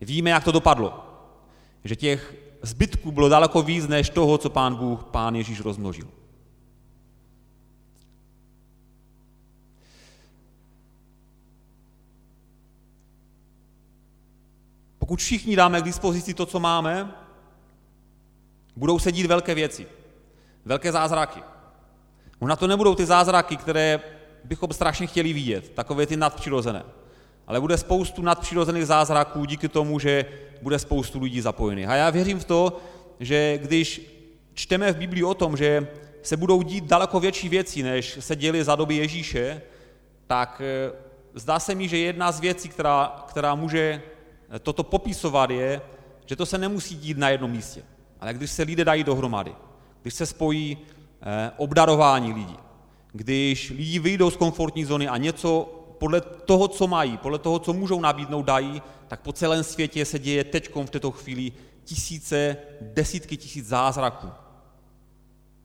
Víme, 0.00 0.30
jak 0.30 0.44
to 0.44 0.52
dopadlo. 0.52 1.04
Že 1.84 1.96
těch 1.96 2.34
zbytků 2.62 3.12
bylo 3.12 3.28
daleko 3.28 3.62
víc, 3.62 3.86
než 3.86 4.10
toho, 4.10 4.38
co 4.38 4.50
pán 4.50 4.74
Bůh, 4.74 5.04
pán 5.04 5.34
Ježíš 5.34 5.60
rozmnožil. 5.60 6.08
Pokud 15.06 15.20
všichni 15.20 15.56
dáme 15.56 15.80
k 15.80 15.84
dispozici 15.84 16.34
to, 16.34 16.46
co 16.46 16.60
máme, 16.60 17.14
budou 18.76 18.98
se 18.98 19.12
dít 19.12 19.26
velké 19.26 19.54
věci, 19.54 19.86
velké 20.64 20.92
zázraky. 20.92 21.42
Možná 22.40 22.56
to 22.56 22.66
nebudou 22.66 22.94
ty 22.94 23.06
zázraky, 23.06 23.56
které 23.56 24.00
bychom 24.44 24.72
strašně 24.72 25.06
chtěli 25.06 25.32
vidět, 25.32 25.72
takové 25.74 26.06
ty 26.06 26.16
nadpřirozené. 26.16 26.82
Ale 27.46 27.60
bude 27.60 27.78
spoustu 27.78 28.22
nadpřirozených 28.22 28.86
zázraků 28.86 29.44
díky 29.44 29.68
tomu, 29.68 29.98
že 29.98 30.24
bude 30.62 30.78
spoustu 30.78 31.22
lidí 31.22 31.40
zapojených. 31.40 31.88
A 31.88 31.94
já 31.94 32.10
věřím 32.10 32.38
v 32.38 32.44
to, 32.44 32.80
že 33.20 33.58
když 33.58 34.00
čteme 34.54 34.92
v 34.92 34.96
Biblii 34.96 35.24
o 35.24 35.34
tom, 35.34 35.56
že 35.56 35.88
se 36.22 36.36
budou 36.36 36.62
dít 36.62 36.84
daleko 36.84 37.20
větší 37.20 37.48
věci, 37.48 37.82
než 37.82 38.18
se 38.20 38.36
děly 38.36 38.64
za 38.64 38.74
doby 38.74 38.96
Ježíše, 38.96 39.62
tak 40.26 40.62
eh, 40.64 40.92
zdá 41.34 41.60
se 41.60 41.74
mi, 41.74 41.88
že 41.88 41.98
jedna 41.98 42.32
z 42.32 42.40
věcí, 42.40 42.68
která, 42.68 43.24
která 43.28 43.54
může 43.54 44.02
toto 44.62 44.82
popisovat, 44.82 45.50
je, 45.50 45.80
že 46.26 46.36
to 46.36 46.46
se 46.46 46.58
nemusí 46.58 46.96
dít 46.96 47.18
na 47.18 47.28
jednom 47.28 47.50
místě. 47.50 47.82
Ale 48.20 48.34
když 48.34 48.50
se 48.50 48.62
lidé 48.62 48.84
dají 48.84 49.04
dohromady, 49.04 49.54
když 50.02 50.14
se 50.14 50.26
spojí 50.26 50.78
eh, 51.22 51.50
obdarování 51.56 52.32
lidí, 52.32 52.56
když 53.12 53.70
lidi 53.70 53.98
vyjdou 53.98 54.30
z 54.30 54.36
komfortní 54.36 54.84
zóny 54.84 55.08
a 55.08 55.16
něco 55.16 55.72
podle 55.98 56.20
toho, 56.20 56.68
co 56.68 56.86
mají, 56.86 57.16
podle 57.16 57.38
toho, 57.38 57.58
co 57.58 57.72
můžou 57.72 58.00
nabídnout, 58.00 58.42
dají, 58.42 58.82
tak 59.08 59.20
po 59.20 59.32
celém 59.32 59.64
světě 59.64 60.04
se 60.04 60.18
děje 60.18 60.44
teď 60.44 60.74
v 60.74 60.90
této 60.90 61.10
chvíli 61.10 61.52
tisíce, 61.84 62.56
desítky 62.80 63.36
tisíc 63.36 63.66
zázraků. 63.66 64.28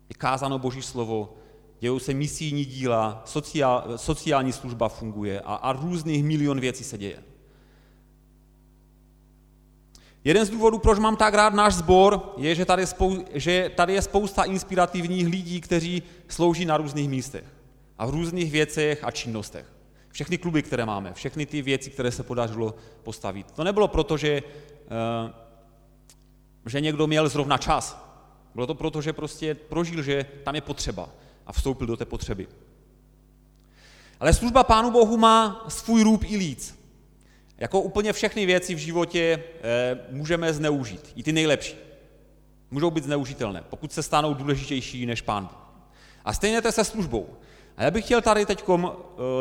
Je 0.09 0.15
kázáno 0.17 0.59
Boží 0.59 0.81
slovo, 0.81 1.33
dějou 1.79 1.99
se 1.99 2.13
misijní 2.13 2.65
díla, 2.65 3.21
sociál, 3.25 3.83
sociální 3.95 4.51
služba 4.51 4.89
funguje 4.89 5.41
a, 5.41 5.55
a 5.55 5.73
různých 5.73 6.23
milion 6.23 6.59
věcí 6.59 6.83
se 6.83 6.97
děje. 6.97 7.23
Jeden 10.23 10.45
z 10.45 10.49
důvodů, 10.49 10.79
proč 10.79 10.99
mám 10.99 11.15
tak 11.15 11.33
rád 11.33 11.53
náš 11.53 11.73
sbor, 11.73 12.33
je, 12.37 12.55
že 12.55 12.65
tady, 12.65 12.83
spou- 12.85 13.25
že 13.33 13.71
tady 13.75 13.93
je 13.93 14.01
spousta 14.01 14.43
inspirativních 14.43 15.27
lidí, 15.27 15.61
kteří 15.61 16.03
slouží 16.27 16.65
na 16.65 16.77
různých 16.77 17.09
místech 17.09 17.43
a 17.97 18.05
v 18.05 18.09
různých 18.09 18.51
věcech 18.51 19.03
a 19.03 19.11
činnostech. 19.11 19.65
Všechny 20.11 20.37
kluby, 20.37 20.63
které 20.63 20.85
máme, 20.85 21.13
všechny 21.13 21.45
ty 21.45 21.61
věci, 21.61 21.89
které 21.89 22.11
se 22.11 22.23
podařilo 22.23 22.75
postavit. 23.03 23.51
To 23.51 23.63
nebylo 23.63 23.87
proto, 23.87 24.17
že, 24.17 24.29
eh, 24.29 25.33
že 26.65 26.81
někdo 26.81 27.07
měl 27.07 27.29
zrovna 27.29 27.57
čas. 27.57 28.11
Bylo 28.55 28.67
to 28.67 28.75
proto, 28.75 29.01
že 29.01 29.13
prostě 29.13 29.55
prožil, 29.55 30.03
že 30.03 30.25
tam 30.43 30.55
je 30.55 30.61
potřeba 30.61 31.09
a 31.47 31.51
vstoupil 31.53 31.87
do 31.87 31.97
té 31.97 32.05
potřeby. 32.05 32.47
Ale 34.19 34.33
služba 34.33 34.63
Pánu 34.63 34.91
Bohu 34.91 35.17
má 35.17 35.65
svůj 35.67 36.03
růb 36.03 36.23
i 36.23 36.37
líc. 36.37 36.80
Jako 37.61 37.81
úplně 37.81 38.13
všechny 38.13 38.45
věci 38.45 38.75
v 38.75 38.77
životě 38.77 39.43
eh, 39.63 39.97
můžeme 40.09 40.53
zneužít, 40.53 41.11
i 41.15 41.23
ty 41.23 41.31
nejlepší. 41.31 41.75
Můžou 42.71 42.91
být 42.91 43.03
zneužitelné, 43.03 43.63
pokud 43.69 43.91
se 43.93 44.03
stanou 44.03 44.33
důležitější 44.33 45.05
než 45.05 45.21
pán. 45.21 45.49
A 46.25 46.33
stejně 46.33 46.61
to 46.61 46.71
se 46.71 46.83
službou. 46.83 47.29
A 47.77 47.83
já 47.83 47.91
bych 47.91 48.05
chtěl 48.05 48.21
tady 48.21 48.45
teď 48.45 48.63
eh, 48.69 48.87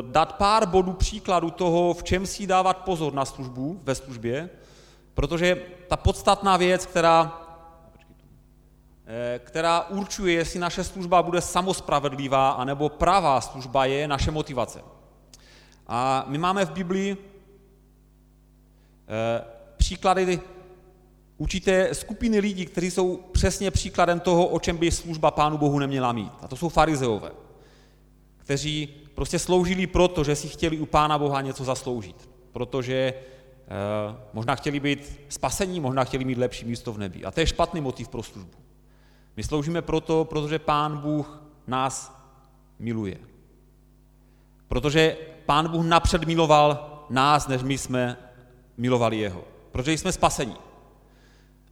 dát 0.02 0.36
pár 0.36 0.66
bodů 0.66 0.92
příkladu 0.92 1.50
toho, 1.50 1.94
v 1.94 2.02
čem 2.02 2.26
si 2.26 2.46
dávat 2.46 2.76
pozor 2.76 3.14
na 3.14 3.24
službu, 3.24 3.80
ve 3.84 3.94
službě, 3.94 4.50
protože 5.14 5.62
ta 5.88 5.96
podstatná 5.96 6.56
věc, 6.56 6.86
která, 6.86 7.40
eh, 9.06 9.40
která 9.44 9.88
určuje, 9.88 10.34
jestli 10.34 10.60
naše 10.60 10.84
služba 10.84 11.22
bude 11.22 11.40
samospravedlivá, 11.40 12.50
anebo 12.50 12.88
pravá 12.88 13.40
služba, 13.40 13.84
je 13.84 14.08
naše 14.08 14.30
motivace. 14.30 14.82
A 15.86 16.24
my 16.28 16.38
máme 16.38 16.64
v 16.64 16.70
Biblii 16.70 17.29
příklady 19.76 20.40
určité 21.40 21.94
skupiny 21.94 22.38
lidí, 22.38 22.66
kteří 22.66 22.90
jsou 22.90 23.16
přesně 23.16 23.70
příkladem 23.70 24.20
toho, 24.20 24.46
o 24.46 24.60
čem 24.60 24.76
by 24.76 24.90
služba 24.90 25.30
Pánu 25.30 25.58
Bohu 25.58 25.78
neměla 25.78 26.12
mít. 26.12 26.32
A 26.42 26.48
to 26.48 26.56
jsou 26.56 26.68
farizeové, 26.68 27.30
kteří 28.36 28.88
prostě 29.14 29.38
sloužili 29.38 29.86
proto, 29.86 30.24
že 30.24 30.36
si 30.36 30.48
chtěli 30.48 30.78
u 30.78 30.86
Pána 30.86 31.18
Boha 31.18 31.40
něco 31.40 31.64
zasloužit. 31.64 32.28
Protože 32.52 32.94
eh, 32.94 34.16
možná 34.32 34.54
chtěli 34.54 34.80
být 34.80 35.20
spasení, 35.28 35.80
možná 35.80 36.04
chtěli 36.04 36.24
mít 36.24 36.38
lepší 36.38 36.64
místo 36.64 36.92
v 36.92 36.98
nebi. 36.98 37.24
A 37.24 37.30
to 37.30 37.40
je 37.40 37.46
špatný 37.46 37.80
motiv 37.80 38.08
pro 38.08 38.22
službu. 38.22 38.58
My 39.36 39.42
sloužíme 39.42 39.82
proto, 39.82 40.24
protože 40.24 40.58
Pán 40.58 40.98
Bůh 40.98 41.42
nás 41.66 42.20
miluje. 42.78 43.16
Protože 44.68 45.16
Pán 45.46 45.68
Bůh 45.68 45.84
napřed 45.86 46.24
miloval 46.24 46.90
nás, 47.10 47.48
než 47.48 47.62
my 47.62 47.78
jsme 47.78 48.16
milovali 48.80 49.18
jeho, 49.18 49.44
protože 49.72 49.92
jsme 49.92 50.12
spasení. 50.12 50.56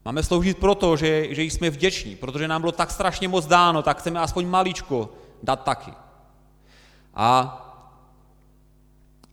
Máme 0.04 0.22
sloužit 0.22 0.58
proto, 0.58 0.96
že, 0.96 1.34
že 1.34 1.42
jsme 1.42 1.70
vděční, 1.70 2.16
protože 2.16 2.48
nám 2.48 2.60
bylo 2.60 2.72
tak 2.72 2.90
strašně 2.90 3.28
moc 3.28 3.46
dáno, 3.46 3.82
tak 3.82 3.98
chceme 3.98 4.20
aspoň 4.20 4.46
maličko 4.46 5.12
dát 5.42 5.64
taky. 5.64 5.92
A 7.14 7.28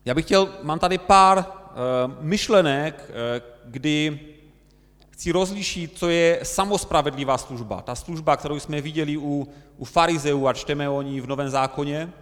já 0.05 0.13
bych 0.13 0.25
chtěl, 0.25 0.49
mám 0.63 0.79
tady 0.79 0.97
pár 0.97 1.37
uh, 1.37 1.45
myšlenek, 2.23 3.09
uh, 3.09 3.15
kdy 3.65 4.19
chci 5.09 5.31
rozlišit, 5.31 5.97
co 5.97 6.09
je 6.09 6.39
samospravedlivá 6.43 7.37
služba. 7.37 7.81
Ta 7.81 7.95
služba, 7.95 8.37
kterou 8.37 8.59
jsme 8.59 8.81
viděli 8.81 9.17
u, 9.17 9.47
u 9.77 9.85
farizeů 9.85 10.47
a 10.47 10.53
čteme 10.53 10.89
o 10.89 11.01
ní 11.01 11.21
v 11.21 11.27
Novém 11.27 11.49
zákoně. 11.49 12.13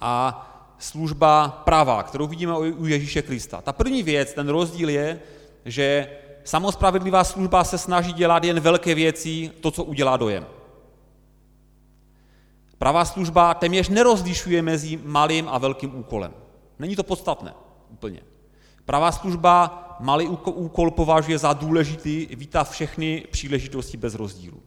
A 0.00 0.48
služba 0.82 1.62
prava, 1.64 2.02
kterou 2.02 2.26
vidíme 2.26 2.58
u 2.58 2.86
Ježíše 2.86 3.22
Krista. 3.22 3.60
Ta 3.60 3.72
první 3.72 4.02
věc, 4.02 4.32
ten 4.32 4.48
rozdíl 4.48 4.88
je, 4.88 5.20
že 5.64 6.08
samospravedlivá 6.44 7.24
služba 7.24 7.64
se 7.64 7.78
snaží 7.78 8.12
dělat 8.12 8.44
jen 8.44 8.60
velké 8.60 8.94
věci, 8.94 9.50
to, 9.60 9.70
co 9.70 9.84
udělá 9.84 10.16
dojem. 10.16 10.46
Pravá 12.78 13.04
služba 13.04 13.54
téměř 13.54 13.88
nerozlišuje 13.88 14.62
mezi 14.62 14.98
malým 15.04 15.48
a 15.48 15.58
velkým 15.58 15.98
úkolem. 15.98 16.32
Není 16.78 16.96
to 16.96 17.02
podstatné 17.02 17.54
úplně. 17.90 18.20
Pravá 18.84 19.12
služba 19.12 19.78
malý 20.00 20.28
úkol 20.44 20.90
považuje 20.90 21.38
za 21.38 21.52
důležitý 21.52 22.26
vítat 22.30 22.70
všechny 22.70 23.26
příležitosti 23.30 23.96
bez 23.96 24.14
rozdílu. 24.14 24.62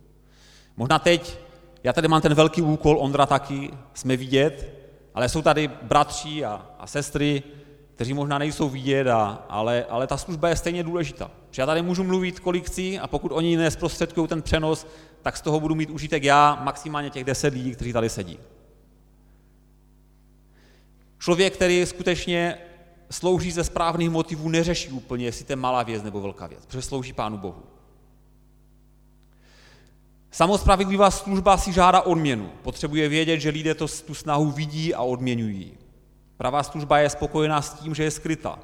Možná 0.77 0.99
teď, 0.99 1.39
já 1.83 1.93
tady 1.93 2.07
mám 2.07 2.21
ten 2.21 2.33
velký 2.33 2.61
úkol, 2.61 2.97
Ondra 2.99 3.25
taky, 3.25 3.71
jsme 3.93 4.17
vidět, 4.17 4.74
ale 5.15 5.29
jsou 5.29 5.41
tady 5.41 5.67
bratři 5.67 6.45
a, 6.45 6.65
a 6.79 6.87
sestry, 6.87 7.43
kteří 7.95 8.13
možná 8.13 8.37
nejsou 8.37 8.69
vidět, 8.69 9.07
a, 9.07 9.45
ale, 9.49 9.85
ale 9.89 10.07
ta 10.07 10.17
služba 10.17 10.49
je 10.49 10.55
stejně 10.55 10.83
důležitá. 10.83 11.31
Že 11.51 11.61
já 11.61 11.65
tady 11.65 11.81
můžu 11.81 12.03
mluvit, 12.03 12.39
kolik 12.39 12.67
chci, 12.67 12.99
a 12.99 13.07
pokud 13.07 13.31
oni 13.31 13.57
nesprostředkují 13.57 14.27
ten 14.27 14.41
přenos, 14.41 14.87
tak 15.21 15.37
z 15.37 15.41
toho 15.41 15.59
budu 15.59 15.75
mít 15.75 15.89
užitek 15.89 16.23
já, 16.23 16.59
maximálně 16.63 17.09
těch 17.09 17.23
deset 17.23 17.53
lidí, 17.53 17.71
kteří 17.71 17.93
tady 17.93 18.09
sedí. 18.09 18.39
Člověk, 21.19 21.53
který 21.53 21.85
skutečně 21.85 22.57
slouží 23.11 23.51
ze 23.51 23.63
správných 23.63 24.09
motivů, 24.09 24.49
neřeší 24.49 24.89
úplně, 24.89 25.25
jestli 25.25 25.45
to 25.45 25.51
je 25.51 25.55
malá 25.55 25.83
věc 25.83 26.03
nebo 26.03 26.21
velká 26.21 26.47
věc, 26.47 26.65
protože 26.65 26.81
slouží 26.81 27.13
Pánu 27.13 27.37
Bohu. 27.37 27.63
Samospravedlivá 30.35 31.11
služba 31.11 31.57
si 31.57 31.73
žádá 31.73 32.01
odměnu. 32.01 32.49
Potřebuje 32.61 33.09
vědět, 33.09 33.39
že 33.39 33.49
lidé 33.49 33.75
to, 33.75 33.87
tu 33.87 34.13
snahu 34.13 34.51
vidí 34.51 34.93
a 34.93 35.01
odměňují. 35.01 35.77
Pravá 36.37 36.63
služba 36.63 36.99
je 36.99 37.09
spokojená 37.09 37.61
s 37.61 37.73
tím, 37.73 37.95
že 37.95 38.03
je 38.03 38.11
skryta. 38.11 38.59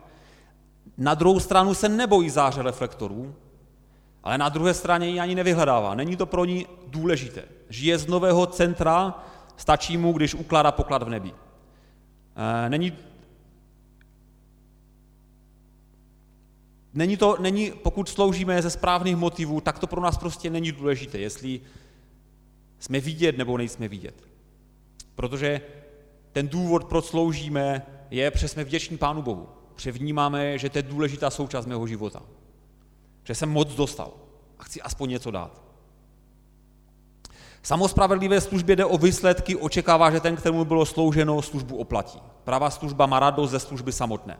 Na 0.98 1.14
druhou 1.14 1.40
stranu 1.40 1.74
se 1.74 1.90
nebojí 1.90 2.30
záře 2.30 2.64
reflektorů, 2.64 3.36
ale 4.24 4.38
na 4.38 4.50
druhé 4.50 4.74
straně 4.74 5.08
ji 5.08 5.20
ani 5.20 5.36
nevyhledává. 5.36 5.96
Není 5.96 6.16
to 6.16 6.26
pro 6.26 6.46
ní 6.46 6.68
důležité. 6.88 7.44
Žije 7.70 7.98
z 7.98 8.08
nového 8.08 8.46
centra, 8.46 9.24
stačí 9.58 9.98
mu, 9.98 10.14
když 10.14 10.36
ukládá 10.36 10.72
poklad 10.72 11.04
v 11.04 11.10
nebi. 11.10 11.32
Eh, 12.36 12.70
není, 12.70 12.94
není 16.94 17.18
to, 17.18 17.38
není, 17.40 17.72
pokud 17.72 18.10
sloužíme 18.10 18.62
ze 18.62 18.70
správných 18.70 19.16
motivů, 19.16 19.62
tak 19.62 19.80
to 19.80 19.88
pro 19.88 20.02
nás 20.02 20.18
prostě 20.18 20.50
není 20.50 20.72
důležité, 20.72 21.20
jestli 21.20 21.62
jsme 22.80 23.00
vidět 23.00 23.38
nebo 23.38 23.58
nejsme 23.58 23.88
vidět. 23.88 24.16
Protože 25.16 25.62
ten 26.32 26.48
důvod, 26.48 26.84
proč 26.84 27.06
sloužíme, 27.06 27.86
je, 28.10 28.32
protože 28.32 28.48
jsme 28.48 28.64
vděční 28.64 28.98
Pánu 28.98 29.22
Bohu. 29.22 29.50
Protože 29.76 29.92
vnímáme, 29.92 30.58
že 30.58 30.70
to 30.70 30.78
je 30.78 30.84
důležitá 30.84 31.30
součást 31.30 31.66
mého 31.66 31.88
života. 31.88 32.22
Že 33.24 33.36
jsem 33.36 33.50
moc 33.50 33.76
dostal 33.76 34.12
a 34.60 34.64
chci 34.64 34.82
aspoň 34.82 35.10
něco 35.10 35.32
dát. 35.32 35.62
Samospravedlivé 37.64 38.42
službě 38.42 38.76
jde 38.76 38.86
o 38.86 38.98
výsledky, 38.98 39.56
očekává, 39.56 40.12
že 40.12 40.20
ten, 40.20 40.36
kterému 40.36 40.66
bylo 40.66 40.86
slouženo, 40.86 41.42
službu 41.42 41.78
oplatí. 41.78 42.20
Pravá 42.44 42.70
služba 42.70 43.06
má 43.06 43.20
radost 43.20 43.52
ze 43.52 43.60
služby 43.60 43.92
samotné. 43.92 44.38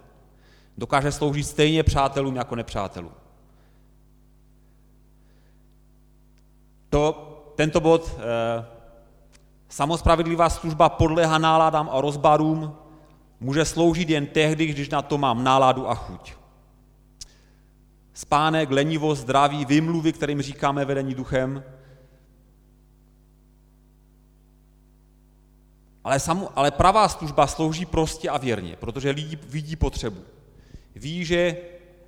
Dokáže 0.82 1.12
sloužit 1.12 1.44
stejně 1.44 1.84
přátelům 1.84 2.36
jako 2.36 2.56
nepřátelům. 2.56 3.12
To, 6.90 7.14
tento 7.56 7.80
bod, 7.80 8.18
eh, 8.18 8.66
samospravedlivá 9.70 10.50
služba 10.50 10.90
podléhá 10.90 11.38
náladám 11.38 11.90
a 11.92 12.02
rozbarům, 12.02 12.76
může 13.40 13.66
sloužit 13.66 14.10
jen 14.10 14.26
tehdy, 14.26 14.66
když 14.66 14.90
na 14.90 15.02
to 15.02 15.18
mám 15.18 15.44
náladu 15.44 15.90
a 15.90 15.96
chuť. 15.96 16.34
Spánek, 18.14 18.72
lenivost, 18.72 19.22
zdraví, 19.22 19.66
vymluvy, 19.66 20.14
kterým 20.14 20.42
říkáme 20.42 20.86
vedení 20.86 21.16
duchem, 21.16 21.64
Ale, 26.04 26.20
samu, 26.20 26.50
ale 26.56 26.72
pravá 26.72 27.10
služba 27.10 27.48
slouží 27.48 27.86
prostě 27.86 28.30
a 28.30 28.38
věrně, 28.38 28.76
protože 28.76 29.10
lidi 29.10 29.36
vidí 29.36 29.76
potřebu. 29.76 30.22
Ví, 30.96 31.26
že 31.26 31.58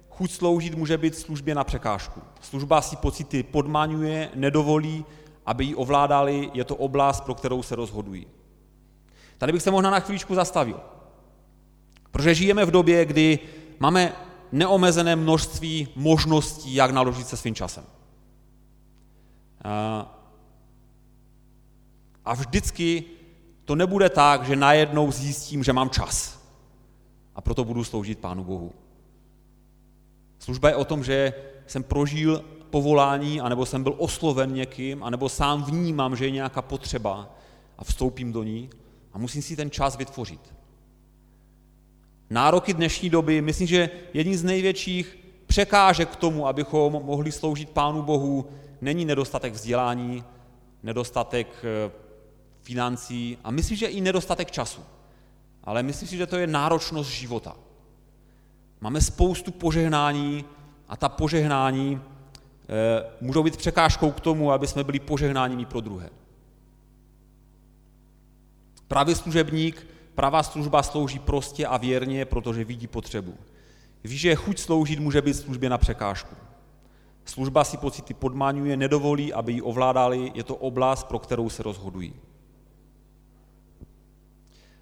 chuť 0.09 0.31
sloužit 0.31 0.75
může 0.75 0.97
být 0.97 1.15
službě 1.15 1.55
na 1.55 1.63
překážku. 1.63 2.21
Služba 2.41 2.81
si 2.81 2.95
pocity 2.95 3.43
podmaňuje, 3.43 4.29
nedovolí, 4.35 5.05
aby 5.45 5.65
ji 5.65 5.75
ovládali, 5.75 6.51
je 6.53 6.63
to 6.63 6.75
oblast, 6.75 7.21
pro 7.21 7.35
kterou 7.35 7.63
se 7.63 7.75
rozhodují. 7.75 8.27
Tady 9.37 9.53
bych 9.53 9.61
se 9.61 9.71
možná 9.71 9.89
na 9.89 9.99
chvíličku 9.99 10.35
zastavil. 10.35 10.79
Protože 12.11 12.35
žijeme 12.35 12.65
v 12.65 12.71
době, 12.71 13.05
kdy 13.05 13.39
máme 13.79 14.13
neomezené 14.51 15.15
množství 15.15 15.87
možností, 15.95 16.75
jak 16.75 16.91
naložit 16.91 17.27
se 17.27 17.37
svým 17.37 17.55
časem. 17.55 17.83
A 22.25 22.33
vždycky 22.33 23.03
to 23.65 23.75
nebude 23.75 24.09
tak, 24.09 24.45
že 24.45 24.55
najednou 24.55 25.11
zjistím, 25.11 25.63
že 25.63 25.73
mám 25.73 25.89
čas 25.89 26.43
a 27.35 27.41
proto 27.41 27.63
budu 27.63 27.83
sloužit 27.83 28.19
Pánu 28.19 28.43
Bohu. 28.43 28.71
Služba 30.43 30.69
je 30.69 30.75
o 30.75 30.85
tom, 30.85 31.03
že 31.03 31.33
jsem 31.67 31.83
prožil 31.83 32.43
povolání, 32.69 33.41
anebo 33.41 33.65
jsem 33.65 33.83
byl 33.83 33.95
osloven 33.97 34.53
někým, 34.53 35.03
anebo 35.03 35.29
sám 35.29 35.63
vnímám, 35.63 36.15
že 36.15 36.25
je 36.25 36.31
nějaká 36.31 36.61
potřeba 36.61 37.35
a 37.77 37.83
vstoupím 37.83 38.33
do 38.33 38.43
ní 38.43 38.69
a 39.13 39.17
musím 39.17 39.41
si 39.41 39.55
ten 39.55 39.71
čas 39.71 39.97
vytvořit. 39.97 40.53
Nároky 42.29 42.73
dnešní 42.73 43.09
doby, 43.09 43.41
myslím, 43.41 43.67
že 43.67 43.89
jedním 44.13 44.35
z 44.35 44.43
největších 44.43 45.17
překážek 45.47 46.09
k 46.09 46.15
tomu, 46.15 46.47
abychom 46.47 46.93
mohli 46.93 47.31
sloužit 47.31 47.69
Pánu 47.69 48.01
Bohu, 48.01 48.45
není 48.81 49.05
nedostatek 49.05 49.53
vzdělání, 49.53 50.23
nedostatek 50.83 51.47
eh, 51.63 51.91
financí 52.61 53.37
a 53.43 53.51
myslím, 53.51 53.77
že 53.77 53.87
i 53.87 54.01
nedostatek 54.01 54.51
času. 54.51 54.81
Ale 55.63 55.83
myslím 55.83 56.07
si, 56.07 56.17
že 56.17 56.27
to 56.27 56.37
je 56.37 56.47
náročnost 56.47 57.09
života. 57.09 57.55
Máme 58.83 59.01
spoustu 59.01 59.51
požehnání 59.51 60.45
a 60.87 60.97
ta 60.97 61.09
požehnání 61.09 62.01
e, 62.01 62.01
můžou 63.21 63.43
být 63.43 63.57
překážkou 63.57 64.11
k 64.11 64.19
tomu, 64.19 64.51
aby 64.51 64.67
jsme 64.67 64.83
byli 64.83 64.99
požehnáním 64.99 65.65
pro 65.65 65.81
druhé. 65.81 66.09
Pravý 68.87 69.15
služebník, 69.15 69.87
pravá 70.15 70.43
služba 70.43 70.83
slouží 70.83 71.19
prostě 71.19 71.67
a 71.67 71.77
věrně, 71.77 72.25
protože 72.25 72.63
vidí 72.63 72.87
potřebu. 72.87 73.33
Ví, 74.03 74.17
že 74.17 74.35
chuť 74.35 74.59
sloužit 74.59 74.99
může 74.99 75.21
být 75.21 75.33
službě 75.33 75.69
na 75.69 75.77
překážku. 75.77 76.35
Služba 77.25 77.63
si 77.63 77.77
pocity 77.77 78.13
podmaňuje, 78.13 78.77
nedovolí, 78.77 79.33
aby 79.33 79.53
ji 79.53 79.61
ovládali, 79.61 80.31
je 80.35 80.43
to 80.43 80.55
oblast, 80.55 81.03
pro 81.03 81.19
kterou 81.19 81.49
se 81.49 81.63
rozhodují. 81.63 82.13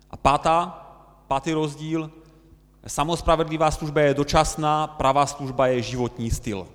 A 0.10 0.18
pátá, 0.18 0.66
pátý 1.28 1.54
rozdíl, 1.54 2.12
samospravedlivá 2.88 3.72
služba 3.72 4.02
je 4.02 4.14
dočasná, 4.14 4.88
pravá 4.88 5.26
služba 5.26 5.68
je 5.68 5.82
životní 5.82 6.32
styl. 6.32 6.68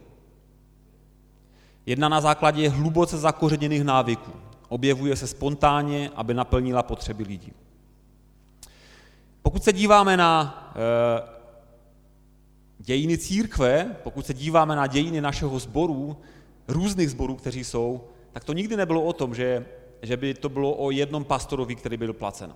Jedna 1.86 2.08
na 2.08 2.20
základě 2.20 2.68
hluboce 2.68 3.18
zakořeněných 3.18 3.84
návyků. 3.84 4.32
Objevuje 4.68 5.16
se 5.16 5.26
spontánně, 5.26 6.10
aby 6.14 6.34
naplnila 6.34 6.82
potřeby 6.82 7.24
lidí. 7.24 7.52
Pokud 9.42 9.64
se 9.64 9.72
díváme 9.72 10.16
na 10.16 10.64
e, 10.74 11.22
dějiny 12.78 13.18
církve, 13.18 13.96
pokud 14.02 14.26
se 14.26 14.34
díváme 14.34 14.76
na 14.76 14.86
dějiny 14.86 15.20
našeho 15.20 15.58
sboru, 15.58 16.16
různých 16.68 17.10
sborů, 17.10 17.34
kteří 17.34 17.64
jsou, 17.64 18.04
tak 18.32 18.44
to 18.44 18.52
nikdy 18.52 18.76
nebylo 18.76 19.02
o 19.02 19.12
tom, 19.12 19.34
že, 19.34 19.66
že 20.02 20.16
by 20.16 20.34
to 20.34 20.48
bylo 20.48 20.74
o 20.74 20.90
jednom 20.90 21.24
pastorovi, 21.24 21.74
který 21.74 21.96
byl 21.96 22.12
placen 22.12 22.54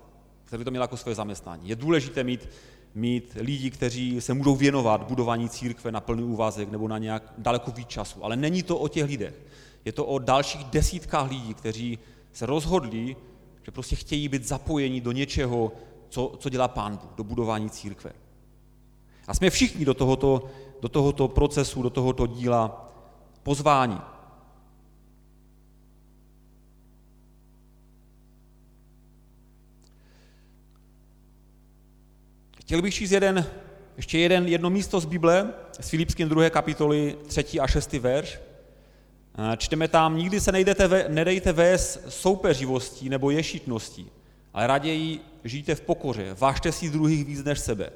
který 0.51 0.65
to 0.65 0.71
měl 0.71 0.83
jako 0.83 0.97
své 0.97 1.15
zaměstnání. 1.15 1.69
Je 1.69 1.77
důležité 1.77 2.25
mít, 2.25 2.49
mít 2.94 3.37
lidi, 3.40 3.70
kteří 3.70 4.20
se 4.20 4.35
můžou 4.35 4.57
věnovat 4.57 5.09
budování 5.09 5.48
církve 5.48 5.92
na 5.92 6.00
plný 6.00 6.22
úvazek 6.22 6.70
nebo 6.70 6.88
na 6.88 6.98
nějak 6.98 7.33
daleko 7.38 7.70
víc 7.70 7.88
času. 7.88 8.24
Ale 8.24 8.37
není 8.37 8.62
to 8.62 8.79
o 8.79 8.88
těch 8.88 9.05
lidech. 9.05 9.35
Je 9.85 9.92
to 9.92 10.05
o 10.05 10.18
dalších 10.18 10.64
desítkách 10.64 11.31
lidí, 11.31 11.55
kteří 11.55 11.98
se 12.33 12.46
rozhodli, 12.46 13.16
že 13.62 13.70
prostě 13.72 13.96
chtějí 13.96 14.29
být 14.29 14.44
zapojeni 14.44 15.00
do 15.00 15.12
něčeho, 15.12 15.72
co, 16.09 16.37
co 16.38 16.48
dělá 16.48 16.68
Pán 16.68 16.96
Bůh, 16.96 17.11
do 17.16 17.24
budování 17.24 17.70
církve. 17.70 18.12
A 19.26 19.35
jsme 19.35 19.50
všichni 19.50 19.85
do 19.85 19.94
tohoto, 19.94 20.44
do 20.81 20.88
tohoto 20.88 21.29
procesu, 21.29 21.83
do 21.83 21.90
tohoto 21.90 22.26
díla 22.26 22.92
pozváni. 23.42 23.96
Chtěl 32.70 32.83
bych 32.83 32.94
číst 32.94 33.11
jeden, 33.11 33.46
ještě 33.96 34.18
jedno 34.18 34.70
místo 34.70 35.00
z 35.00 35.04
Bible, 35.04 35.52
z 35.80 35.88
Filipským 35.88 36.28
2. 36.28 36.50
kapitoly 36.50 37.16
3. 37.26 37.61
a 37.61 37.66
6. 37.66 37.92
verš. 37.92 38.38
Čteme 39.56 39.88
tam, 39.88 40.16
nikdy 40.16 40.40
se 40.40 40.52
nejdete, 40.52 41.04
nedejte 41.09 41.52
vést 41.52 42.00
soupeřivostí 42.09 43.09
nebo 43.09 43.30
ješitností, 43.30 44.11
ale 44.54 44.66
raději 44.66 45.20
žijte 45.44 45.74
v 45.74 45.80
pokoře, 45.80 46.37
vážte 46.38 46.72
si 46.72 46.90
druhých 46.90 47.24
víc 47.24 47.44
než 47.44 47.59
sebe. 47.59 47.90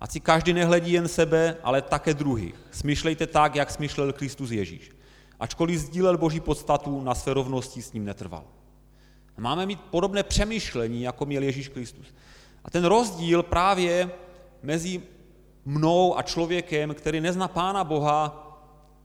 Ať 0.00 0.10
si 0.10 0.20
každý 0.20 0.52
nehledí 0.52 0.92
jen 0.92 1.08
sebe, 1.08 1.56
ale 1.62 1.82
také 1.82 2.14
druhých. 2.14 2.54
Smyšlejte 2.70 3.26
tak, 3.26 3.54
jak 3.54 3.70
smyšlel 3.70 4.12
Kristus 4.12 4.50
Ježíš. 4.50 4.90
Ačkoliv 5.40 5.80
sdílel 5.80 6.18
Boží 6.18 6.40
podstatu, 6.40 7.00
na 7.00 7.14
své 7.14 7.34
rovnosti 7.34 7.82
s 7.82 7.92
ním 7.92 8.04
netrval. 8.04 8.44
Máme 9.38 9.66
mít 9.66 9.80
podobné 9.80 10.22
přemýšlení, 10.22 11.02
jako 11.02 11.26
měl 11.26 11.42
Ježíš 11.42 11.68
Kristus. 11.68 12.06
A 12.64 12.70
ten 12.70 12.84
rozdíl 12.84 13.42
právě 13.42 14.10
mezi 14.62 15.02
mnou 15.64 16.18
a 16.18 16.22
člověkem, 16.22 16.94
který 16.94 17.20
nezná 17.20 17.48
Pána 17.48 17.84
Boha, 17.84 18.40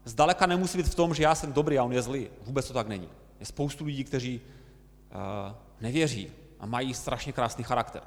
zdaleka 0.05 0.45
nemusí 0.45 0.77
být 0.77 0.87
v 0.87 0.95
tom, 0.95 1.13
že 1.13 1.23
já 1.23 1.35
jsem 1.35 1.53
dobrý 1.53 1.79
a 1.79 1.83
on 1.83 1.93
je 1.93 2.01
zlý. 2.01 2.27
Vůbec 2.45 2.67
to 2.67 2.73
tak 2.73 2.87
není. 2.87 3.09
Je 3.39 3.45
spoustu 3.45 3.85
lidí, 3.85 4.03
kteří 4.03 4.41
uh, 4.41 5.55
nevěří 5.81 6.31
a 6.59 6.65
mají 6.65 6.93
strašně 6.93 7.33
krásný 7.33 7.63
charakter. 7.63 8.01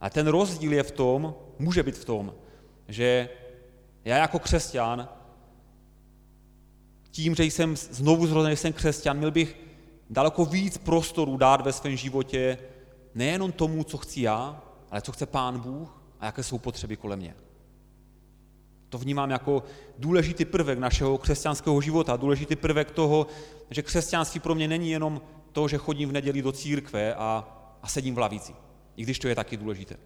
A 0.00 0.10
ten 0.10 0.26
rozdíl 0.26 0.72
je 0.72 0.82
v 0.82 0.90
tom, 0.90 1.34
může 1.58 1.82
být 1.82 1.98
v 1.98 2.04
tom, 2.04 2.34
že 2.88 3.28
já 4.04 4.16
jako 4.16 4.38
křesťan, 4.38 5.08
tím, 7.10 7.34
že 7.34 7.44
jsem 7.44 7.76
znovu 7.76 8.26
zrozený, 8.26 8.56
jsem 8.56 8.72
křesťan, 8.72 9.16
měl 9.16 9.30
bych 9.30 9.56
daleko 10.10 10.44
víc 10.44 10.78
prostoru 10.78 11.36
dát 11.36 11.60
ve 11.60 11.72
svém 11.72 11.96
životě 11.96 12.58
nejenom 13.18 13.52
tomu, 13.52 13.84
co 13.84 13.98
chci 13.98 14.20
já, 14.20 14.62
ale 14.90 15.02
co 15.02 15.12
chce 15.12 15.26
Pán 15.26 15.58
Bůh 15.58 16.02
a 16.20 16.26
jaké 16.26 16.42
jsou 16.42 16.58
potřeby 16.58 16.96
kolem 16.96 17.18
mě. 17.18 17.34
To 18.88 18.98
vnímám 18.98 19.30
jako 19.30 19.62
důležitý 19.98 20.44
prvek 20.44 20.78
našeho 20.78 21.18
křesťanského 21.18 21.80
života, 21.80 22.16
důležitý 22.16 22.56
prvek 22.56 22.90
toho, 22.90 23.26
že 23.70 23.82
křesťanství 23.82 24.40
pro 24.40 24.54
mě 24.54 24.68
není 24.68 24.90
jenom 24.90 25.20
to, 25.52 25.68
že 25.68 25.78
chodím 25.78 26.08
v 26.08 26.12
neděli 26.12 26.42
do 26.42 26.52
církve 26.52 27.14
a, 27.14 27.44
a 27.82 27.88
sedím 27.88 28.14
v 28.14 28.18
lavici, 28.18 28.54
i 28.96 29.02
když 29.02 29.18
to 29.18 29.28
je 29.28 29.34
taky 29.34 29.56
důležité. 29.56 29.96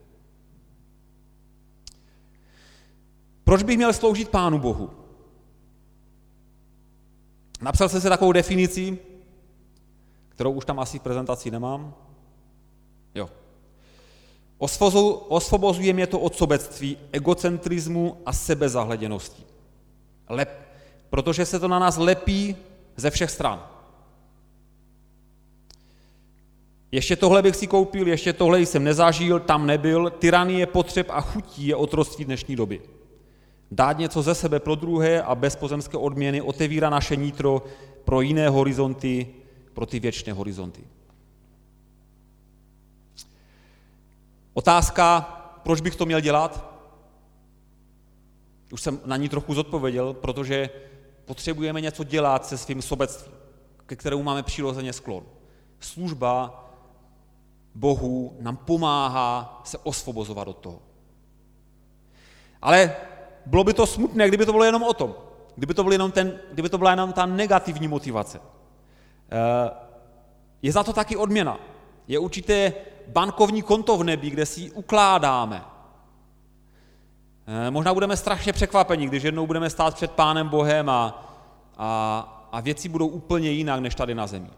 Proč 3.45 3.63
bych 3.63 3.77
měl 3.77 3.93
sloužit 3.93 4.29
Pánu 4.29 4.59
Bohu? 4.59 4.91
Napsal 7.61 7.89
jsem 7.89 8.01
si 8.01 8.09
takovou 8.09 8.33
definici, 8.33 8.99
kterou 10.29 10.53
už 10.53 10.65
tam 10.65 10.81
asi 10.81 10.99
v 10.99 11.03
prezentaci 11.03 11.51
nemám. 11.51 11.95
Jo. 13.15 13.31
Osvobozuje 15.29 15.93
mě 15.93 16.07
to 16.07 16.21
od 16.21 16.37
sobectví, 16.37 16.99
egocentrizmu 17.13 18.17
a 18.27 18.33
sebezahleděnosti. 18.33 19.43
Lep, 20.29 20.69
protože 21.11 21.47
se 21.47 21.61
to 21.61 21.69
na 21.69 21.79
nás 21.79 21.97
lepí 21.97 22.57
ze 22.97 23.11
všech 23.11 23.31
stran. 23.31 23.63
Ještě 26.93 27.17
tohle 27.17 27.43
bych 27.43 27.57
si 27.57 27.67
koupil, 27.67 28.09
ještě 28.09 28.33
tohle 28.33 28.61
jsem 28.61 28.85
nezažil, 28.85 29.41
tam 29.41 29.67
nebyl. 29.67 30.11
Tyranie 30.11 30.67
potřeb 30.67 31.07
a 31.11 31.21
chutí 31.21 31.67
je 31.67 31.77
otroství 31.77 32.25
dnešní 32.25 32.57
doby. 32.57 32.81
Dát 33.71 33.99
něco 33.99 34.23
ze 34.23 34.35
sebe 34.35 34.61
pro 34.61 34.75
druhé 34.75 35.23
a 35.23 35.35
bez 35.35 35.57
pozemské 35.57 35.97
odměny 35.97 36.43
otevírá 36.43 36.91
naše 36.91 37.17
nitro 37.17 37.63
pro 38.05 38.21
jiné 38.21 38.49
horizonty, 38.49 39.27
pro 39.75 39.87
ty 39.87 40.01
věčné 40.01 40.33
horizonty. 40.33 40.83
Otázka, 44.55 45.21
proč 45.63 45.81
bych 45.81 45.97
to 45.97 46.07
měl 46.07 46.21
dělat? 46.21 46.73
Už 48.73 48.83
jsem 48.83 49.01
na 49.05 49.17
ní 49.17 49.29
trochu 49.29 49.55
zodpověděl, 49.55 50.15
protože 50.15 50.71
potřebujeme 51.25 51.81
něco 51.81 52.05
dělat 52.05 52.47
se 52.47 52.59
svým 52.59 52.83
sobectvím, 52.83 53.35
ke 53.87 53.97
kterému 53.97 54.23
máme 54.23 54.43
přirozeně 54.43 54.93
sklon. 54.93 55.25
Služba 55.81 56.65
Bohu 57.75 58.37
nám 58.41 58.57
pomáhá 58.57 59.61
se 59.65 59.79
osvobozovat 59.79 60.49
od 60.49 60.59
toho. 60.59 60.79
Ale 62.63 62.97
bylo 63.47 63.65
by 63.65 63.75
to 63.75 63.87
smutné, 63.87 64.29
kdyby 64.29 64.47
to 64.47 64.53
bylo 64.53 64.65
jenom 64.65 64.83
o 64.83 64.95
tom. 64.95 65.15
Kdyby 65.57 65.75
to, 65.75 65.83
byl 65.83 65.93
jenom 65.93 66.13
ten, 66.13 66.41
kdyby 66.53 66.69
to 66.69 66.79
byla 66.79 66.91
jenom 66.91 67.13
ta 67.13 67.27
negativní 67.27 67.89
motivace. 67.89 68.41
Eh, 69.33 69.71
je 70.63 70.73
za 70.73 70.83
to 70.83 70.93
taky 70.93 71.17
odměna. 71.17 71.61
Je 72.09 72.19
určité 72.19 72.73
bankovní 73.09 73.63
konto 73.63 73.97
v 73.97 74.05
nebi, 74.05 74.31
kde 74.31 74.47
si 74.47 74.71
ukládáme. 74.71 75.65
Eh, 77.47 77.71
možná 77.71 77.95
budeme 77.95 78.17
strašně 78.17 78.53
překvapeni, 78.53 79.07
když 79.07 79.23
jednou 79.23 79.47
budeme 79.47 79.71
stát 79.71 79.95
před 79.95 80.11
Pánem 80.11 80.49
Bohem 80.49 80.89
a, 80.89 81.29
a, 81.79 82.49
a 82.53 82.61
věci 82.61 82.89
budou 82.89 83.07
úplně 83.07 83.51
jinak 83.51 83.81
než 83.81 83.95
tady 83.95 84.15
na 84.15 84.27
zemi. 84.27 84.51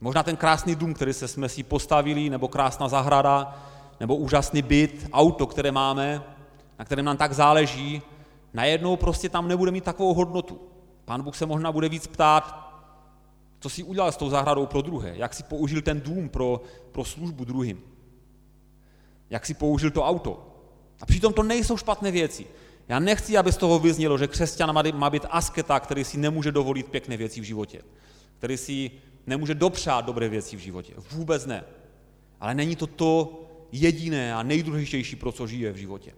Možná 0.00 0.22
ten 0.22 0.36
krásný 0.36 0.74
dům, 0.74 0.94
který 0.94 1.12
se 1.12 1.28
jsme 1.28 1.48
si 1.48 1.62
postavili, 1.62 2.30
nebo 2.30 2.48
krásná 2.48 2.88
zahrada, 2.88 3.54
nebo 4.00 4.16
úžasný 4.16 4.62
byt, 4.62 5.08
auto, 5.12 5.46
které 5.46 5.72
máme, 5.72 6.22
na 6.78 6.84
kterém 6.84 7.04
nám 7.04 7.16
tak 7.16 7.32
záleží, 7.32 8.02
najednou 8.54 8.96
prostě 8.96 9.28
tam 9.28 9.48
nebude 9.48 9.70
mít 9.70 9.84
takovou 9.84 10.14
hodnotu. 10.14 10.60
Pán 11.04 11.22
Bůh 11.22 11.36
se 11.36 11.46
možná 11.46 11.72
bude 11.72 11.88
víc 11.88 12.06
ptát, 12.06 12.65
co 13.60 13.68
si 13.68 13.82
udělal 13.82 14.12
s 14.12 14.16
tou 14.16 14.30
zahradou 14.30 14.66
pro 14.66 14.82
druhé, 14.82 15.16
jak 15.16 15.34
si 15.34 15.42
použil 15.42 15.82
ten 15.82 16.00
dům 16.00 16.28
pro, 16.28 16.62
pro 16.92 17.04
službu 17.04 17.44
druhým, 17.44 17.82
jak 19.30 19.46
si 19.46 19.54
použil 19.54 19.90
to 19.90 20.04
auto. 20.04 20.52
A 21.00 21.06
přitom 21.06 21.32
to 21.32 21.42
nejsou 21.42 21.76
špatné 21.76 22.10
věci. 22.10 22.46
Já 22.88 22.98
nechci, 22.98 23.36
aby 23.36 23.52
z 23.52 23.56
toho 23.56 23.78
vyznělo, 23.78 24.18
že 24.18 24.26
křesťan 24.26 24.94
má 24.94 25.10
být 25.10 25.26
asketa, 25.30 25.80
který 25.80 26.04
si 26.04 26.18
nemůže 26.18 26.52
dovolit 26.52 26.86
pěkné 26.86 27.16
věci 27.16 27.40
v 27.40 27.44
životě, 27.44 27.82
který 28.38 28.56
si 28.56 28.90
nemůže 29.26 29.54
dopřát 29.54 30.04
dobré 30.04 30.28
věci 30.28 30.56
v 30.56 30.60
životě. 30.60 30.94
Vůbec 31.10 31.46
ne. 31.46 31.64
Ale 32.40 32.54
není 32.54 32.76
to 32.76 32.86
to 32.86 33.42
jediné 33.72 34.34
a 34.34 34.42
nejdůležitější, 34.42 35.16
pro 35.16 35.32
co 35.32 35.46
žije 35.46 35.72
v 35.72 35.76
životě. 35.76 36.12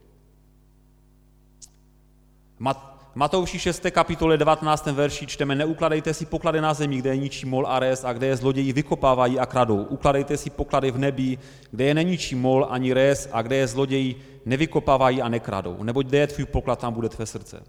Matouši 3.19 3.59
6. 3.59 3.91
kapitole 3.91 4.39
19. 4.39 4.87
verši 4.87 5.27
čteme, 5.27 5.55
neukladejte 5.55 6.15
si 6.15 6.27
poklady 6.27 6.61
na 6.61 6.75
zemi, 6.75 6.97
kde 6.97 7.11
je 7.11 7.17
ničí 7.17 7.47
mol 7.47 7.67
a 7.67 7.79
res 7.79 8.05
a 8.05 8.13
kde 8.13 8.27
je 8.27 8.37
zloději 8.37 8.73
vykopávají 8.73 9.39
a 9.39 9.47
kradou. 9.47 9.83
Ukladejte 9.83 10.37
si 10.37 10.51
poklady 10.51 10.91
v 10.91 10.99
nebi, 10.99 11.39
kde 11.71 11.85
je 11.85 11.95
neníčí 11.95 12.35
mol 12.35 12.67
ani 12.71 12.95
res 12.95 13.29
a 13.33 13.43
kde 13.43 13.57
je 13.57 13.67
zloději 13.67 14.41
nevykopávají 14.47 15.23
a 15.23 15.29
nekradou. 15.29 15.83
Neboť 15.83 16.07
kde 16.07 16.19
je 16.19 16.27
tvůj 16.27 16.47
poklad, 16.47 16.79
tam 16.79 16.95
bude 16.95 17.09
tvé 17.09 17.27
srdce. 17.27 17.63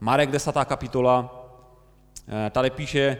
Marek 0.00 0.30
10. 0.30 0.64
kapitola, 0.64 1.46
eh, 2.28 2.50
tady 2.50 2.70
píše, 2.70 3.18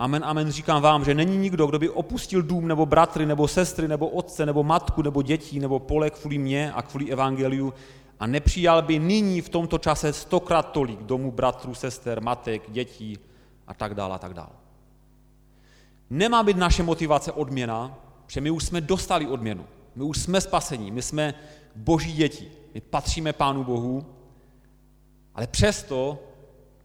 Amen, 0.00 0.24
amen, 0.24 0.50
říkám 0.50 0.82
vám, 0.82 1.04
že 1.04 1.14
není 1.14 1.36
nikdo, 1.36 1.66
kdo 1.66 1.78
by 1.78 1.88
opustil 1.88 2.42
dům, 2.42 2.68
nebo 2.68 2.86
bratry, 2.86 3.26
nebo 3.26 3.48
sestry, 3.48 3.88
nebo 3.88 4.08
otce, 4.08 4.46
nebo 4.46 4.62
matku, 4.62 5.02
nebo 5.02 5.22
dětí, 5.22 5.60
nebo 5.60 5.78
pole 5.78 6.10
kvůli 6.10 6.38
mě 6.38 6.72
a 6.72 6.82
kvůli 6.82 7.10
evangeliu 7.12 7.74
a 8.20 8.26
nepřijal 8.26 8.82
by 8.82 8.98
nyní 8.98 9.40
v 9.40 9.48
tomto 9.48 9.78
čase 9.78 10.12
stokrát 10.12 10.72
tolik 10.72 11.02
domů 11.02 11.32
bratrů, 11.32 11.74
sester, 11.74 12.22
matek, 12.22 12.62
dětí 12.70 13.18
a 13.66 13.74
tak 13.74 13.94
dále 13.94 14.14
a 14.14 14.18
tak 14.18 14.34
dále. 14.34 14.50
Nemá 16.10 16.42
být 16.42 16.56
naše 16.56 16.82
motivace 16.82 17.32
odměna, 17.32 17.98
protože 18.26 18.40
my 18.40 18.50
už 18.50 18.64
jsme 18.64 18.80
dostali 18.80 19.26
odměnu. 19.26 19.66
My 19.94 20.04
už 20.04 20.18
jsme 20.18 20.40
spasení, 20.40 20.90
my 20.90 21.02
jsme 21.02 21.34
boží 21.76 22.12
děti, 22.12 22.50
my 22.74 22.80
patříme 22.80 23.32
Pánu 23.32 23.64
Bohu, 23.64 24.06
ale 25.34 25.46
přesto 25.46 26.18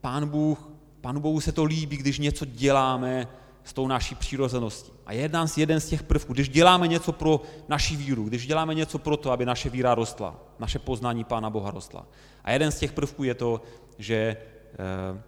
Pán 0.00 0.28
Bůh, 0.28 0.68
Pánu 1.00 1.20
Bohu 1.20 1.40
se 1.40 1.52
to 1.52 1.64
líbí, 1.64 1.96
když 1.96 2.18
něco 2.18 2.44
děláme 2.44 3.28
s 3.64 3.72
tou 3.72 3.86
naší 3.88 4.14
přirozeností. 4.14 4.95
A 5.06 5.12
jeden 5.12 5.48
z, 5.48 5.58
jeden 5.58 5.80
z 5.80 5.88
těch 5.88 6.02
prvků, 6.02 6.32
když 6.32 6.48
děláme 6.48 6.88
něco 6.88 7.12
pro 7.12 7.40
naši 7.68 7.96
víru, 7.96 8.24
když 8.24 8.46
děláme 8.46 8.74
něco 8.74 8.98
pro 8.98 9.16
to, 9.16 9.30
aby 9.30 9.46
naše 9.46 9.70
víra 9.70 9.94
rostla, 9.94 10.36
naše 10.58 10.78
poznání 10.78 11.24
Pána 11.24 11.50
Boha 11.50 11.70
rostla. 11.70 12.06
A 12.44 12.52
jeden 12.52 12.72
z 12.72 12.78
těch 12.78 12.92
prvků 12.92 13.24
je 13.24 13.34
to, 13.34 13.62
že, 13.98 14.36
eh, 14.72 15.22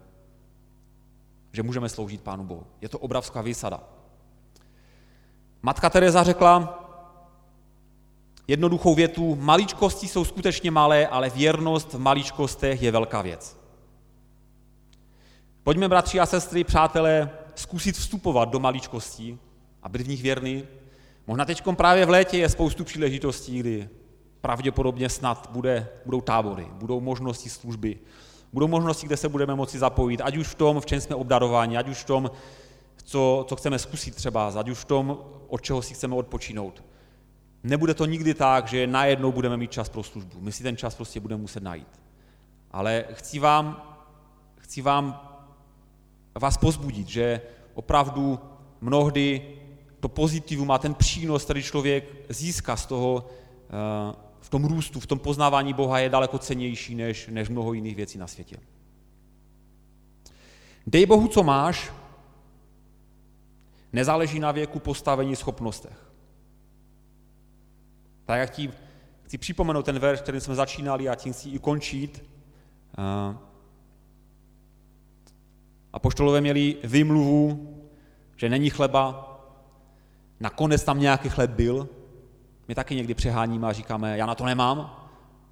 že 1.53 1.63
můžeme 1.63 1.89
sloužit 1.89 2.21
Pánu 2.21 2.45
Bohu. 2.45 2.67
Je 2.81 2.89
to 2.89 2.99
obrovská 2.99 3.41
výsada. 3.41 3.81
Matka 5.63 5.91
Teresa 5.91 6.23
řekla 6.23 6.85
jednoduchou 8.49 8.95
větu, 8.95 9.37
maličkosti 9.41 10.09
jsou 10.09 10.25
skutečně 10.25 10.71
malé, 10.71 11.07
ale 11.07 11.31
věrnost 11.31 11.93
v 11.93 11.99
maličkostech 11.99 12.83
je 12.83 12.91
velká 12.91 13.23
věc. 13.23 13.59
Pojďme, 15.63 15.89
bratři 15.89 16.21
a 16.21 16.27
sestry, 16.27 16.65
přátelé, 16.65 17.31
zkusit 17.55 17.97
vstupovat 17.97 18.49
do 18.49 18.59
maličkostí 18.61 19.39
a 19.89 19.91
být 19.91 20.03
v 20.03 20.09
nich 20.09 20.23
věrný. 20.23 20.65
Možná 21.27 21.45
teď 21.45 21.63
právě 21.77 22.07
v 22.07 22.11
létě 22.11 22.39
je 22.39 22.49
spoustu 22.49 22.85
příležitostí, 22.85 23.59
kdy 23.59 23.89
pravděpodobně 24.41 25.09
snad 25.09 25.49
bude, 25.53 25.89
budou 26.05 26.21
tábory, 26.21 26.67
budou 26.73 27.01
možnosti 27.01 27.51
služby, 27.51 27.99
budou 28.53 28.69
možnosti, 28.69 29.07
kde 29.07 29.17
se 29.17 29.29
budeme 29.29 29.55
moci 29.55 29.79
zapojit, 29.79 30.21
ať 30.21 30.37
už 30.37 30.49
v 30.49 30.55
tom, 30.55 30.81
v 30.81 30.87
čem 30.87 31.01
jsme 31.01 31.17
obdarováni, 31.17 31.77
ať 31.77 31.89
už 31.89 31.99
v 31.99 32.05
tom, 32.05 32.31
co, 33.05 33.45
co 33.49 33.57
chceme 33.57 33.79
zkusit 33.79 34.15
třeba, 34.15 34.49
ať 34.49 34.69
už 34.69 34.79
v 34.79 34.85
tom, 34.85 35.19
od 35.49 35.63
čeho 35.63 35.83
si 35.83 35.95
chceme 35.95 36.15
odpočinout. 36.15 36.85
Nebude 37.63 37.95
to 37.95 38.07
nikdy 38.07 38.35
tak, 38.35 38.69
že 38.69 38.87
najednou 38.87 39.33
budeme 39.33 39.57
mít 39.57 39.73
čas 39.73 39.89
pro 39.89 40.03
službu. 40.03 40.41
My 40.41 40.53
si 40.53 40.63
ten 40.63 40.77
čas 40.77 40.95
prostě 40.95 41.21
budeme 41.21 41.41
muset 41.41 41.63
najít. 41.63 42.01
Ale 42.71 43.05
chci 43.13 43.39
vám, 43.39 43.97
chci 44.57 44.83
vám 44.83 45.35
vás 46.35 46.57
pozbudit, 46.57 47.09
že 47.09 47.41
opravdu 47.75 48.39
mnohdy 48.81 49.59
to 50.01 50.09
pozitivum 50.09 50.71
a 50.71 50.79
ten 50.79 50.95
přínos, 50.95 51.45
který 51.45 51.63
člověk 51.63 52.05
získá 52.29 52.77
z 52.77 52.87
toho, 52.87 53.27
eh, 53.67 54.15
v 54.41 54.49
tom 54.49 54.65
růstu, 54.65 55.01
v 55.01 55.07
tom 55.07 55.19
poznávání 55.19 55.75
Boha 55.75 55.99
je 55.99 56.09
daleko 56.09 56.39
cenější 56.39 56.95
než, 56.95 57.27
než 57.27 57.49
mnoho 57.49 57.73
jiných 57.73 57.97
věcí 57.97 58.19
na 58.19 58.27
světě. 58.27 58.57
Dej 60.87 61.07
Bohu, 61.07 61.29
co 61.29 61.43
máš, 61.43 61.93
nezáleží 63.93 64.41
na 64.41 64.53
věku, 64.53 64.79
postavení, 64.79 65.37
schopnostech. 65.37 66.13
Tak 68.25 68.39
jak 68.39 68.51
ti 68.51 68.71
chci 69.23 69.39
připomenout 69.39 69.83
ten 69.83 69.99
verš, 69.99 70.21
který 70.21 70.41
jsme 70.41 70.55
začínali 70.55 71.09
a 71.09 71.15
tím 71.15 71.33
chci 71.33 71.49
i 71.49 71.59
končit. 71.59 72.25
A 75.93 75.99
poštolové 75.99 76.41
měli 76.41 76.77
vymluvu, 76.85 77.75
že 78.37 78.49
není 78.49 78.71
chleba, 78.71 79.28
nakonec 80.41 80.85
tam 80.85 81.01
nějaký 81.01 81.29
chleb 81.29 81.51
byl, 81.51 81.89
my 82.69 82.75
taky 82.75 82.95
někdy 82.95 83.15
přeháníme 83.15 83.69
a 83.69 83.73
říkáme, 83.73 84.19
já 84.19 84.27
na 84.27 84.35
to 84.35 84.45
nemám, 84.45 85.09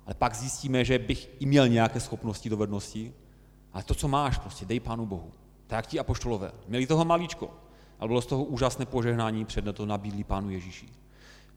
ale 0.06 0.14
pak 0.14 0.34
zjistíme, 0.34 0.84
že 0.84 0.98
bych 0.98 1.28
i 1.38 1.46
měl 1.46 1.68
nějaké 1.68 2.00
schopnosti, 2.00 2.50
dovednosti, 2.50 3.12
ale 3.72 3.82
to, 3.82 3.94
co 3.94 4.08
máš, 4.08 4.38
prostě 4.38 4.64
dej 4.64 4.80
Pánu 4.80 5.06
Bohu. 5.06 5.32
Tak 5.66 5.86
ti 5.86 5.98
apoštolové. 5.98 6.52
Měli 6.68 6.86
toho 6.86 7.04
malíčko, 7.04 7.50
ale 7.98 8.08
bylo 8.08 8.22
z 8.22 8.26
toho 8.26 8.44
úžasné 8.44 8.86
požehnání, 8.86 9.44
před 9.44 9.64
to 9.72 9.86
nabídli 9.86 10.24
Pánu 10.24 10.50
Ježíši. 10.50 10.88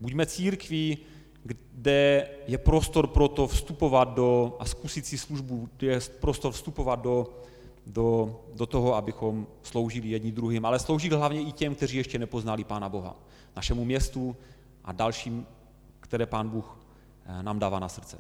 Buďme 0.02 0.26
církví, 0.26 0.98
kde 1.44 2.28
je 2.48 2.58
prostor 2.58 3.08
pro 3.08 3.28
to 3.28 3.48
vstupovat 3.48 4.14
do 4.14 4.58
a 4.60 4.66
zkusit 4.66 5.06
si 5.06 5.18
službu, 5.18 5.70
kde 5.78 5.88
je 5.88 6.00
prostor 6.20 6.52
vstupovat 6.52 7.00
do, 7.02 7.28
do, 7.90 8.40
do 8.54 8.66
toho, 8.66 8.96
abychom 8.96 9.48
sloužili 9.64 10.08
jedni 10.08 10.32
druhým, 10.32 10.66
ale 10.66 10.80
sloužili 10.80 11.16
hlavně 11.16 11.42
i 11.42 11.52
těm, 11.52 11.76
kteří 11.76 11.98
ještě 11.98 12.20
nepoznali 12.20 12.64
Pána 12.64 12.90
Boha. 12.90 13.16
Našemu 13.56 13.86
městu 13.86 14.36
a 14.84 14.92
dalším, 14.92 15.46
které 16.00 16.26
Pán 16.26 16.50
Bůh 16.50 16.80
eh, 17.26 17.44
nám 17.44 17.60
dává 17.60 17.80
na 17.80 17.90
srdce. 17.90 18.18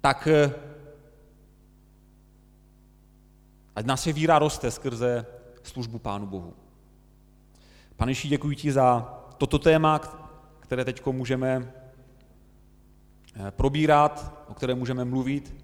Tak 0.00 0.26
eh, 0.26 0.54
ať 3.76 3.86
naše 3.86 4.12
víra 4.12 4.38
roste 4.38 4.70
skrze 4.70 5.26
službu 5.62 5.98
Pánu 5.98 6.26
Bohu. 6.26 6.54
Pane 7.96 8.10
Ježíši, 8.10 8.28
děkuji 8.28 8.56
ti 8.56 8.72
za 8.72 9.14
toto 9.38 9.58
téma, 9.58 9.98
které 10.60 10.84
teď 10.84 11.06
můžeme 11.06 11.72
eh, 13.34 13.50
probírat, 13.50 14.44
o 14.48 14.54
kterém 14.54 14.78
můžeme 14.78 15.04
mluvit. 15.04 15.54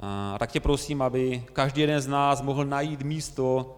A 0.00 0.36
tak 0.38 0.52
tě 0.52 0.60
prosím, 0.60 1.02
aby 1.02 1.44
každý 1.52 1.80
jeden 1.80 2.00
z 2.00 2.06
nás 2.06 2.42
mohl 2.42 2.64
najít 2.64 3.02
místo, 3.02 3.76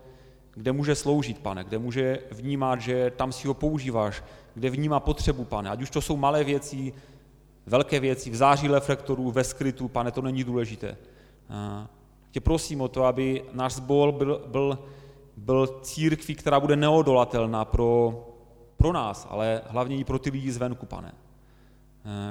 kde 0.55 0.73
může 0.73 0.95
sloužit, 0.95 1.39
pane, 1.39 1.65
kde 1.65 1.79
může 1.79 2.19
vnímat, 2.31 2.81
že 2.81 3.13
tam 3.17 3.33
si 3.33 3.49
ho 3.49 3.55
používáš, 3.55 4.23
kde 4.55 4.71
vnímá 4.71 5.01
potřebu, 5.01 5.45
pane. 5.45 5.71
Ať 5.71 5.83
už 5.83 5.91
to 5.91 6.01
jsou 6.01 6.17
malé 6.17 6.45
věci, 6.45 6.93
velké 7.67 8.01
věci, 8.01 8.31
v 8.31 8.37
září 8.37 8.69
reflektorů, 8.69 9.31
ve 9.31 9.45
skrytu, 9.45 9.89
pane, 9.89 10.11
to 10.11 10.23
není 10.23 10.45
důležité. 10.45 10.97
A 11.49 11.89
tě 12.31 12.41
prosím 12.41 12.81
o 12.81 12.89
to, 12.89 13.05
aby 13.05 13.45
náš 13.53 13.75
zbor 13.75 14.13
byl, 14.13 14.43
byl, 14.47 14.79
byl 15.37 15.67
církví, 15.83 16.35
která 16.35 16.61
bude 16.61 16.77
neodolatelná 16.77 17.65
pro, 17.65 18.25
pro 18.77 18.93
nás, 18.93 19.27
ale 19.31 19.63
hlavně 19.67 19.97
i 19.97 20.05
pro 20.05 20.19
ty 20.19 20.31
lidi 20.31 20.53
zvenku, 20.53 20.87
pane. 20.87 21.15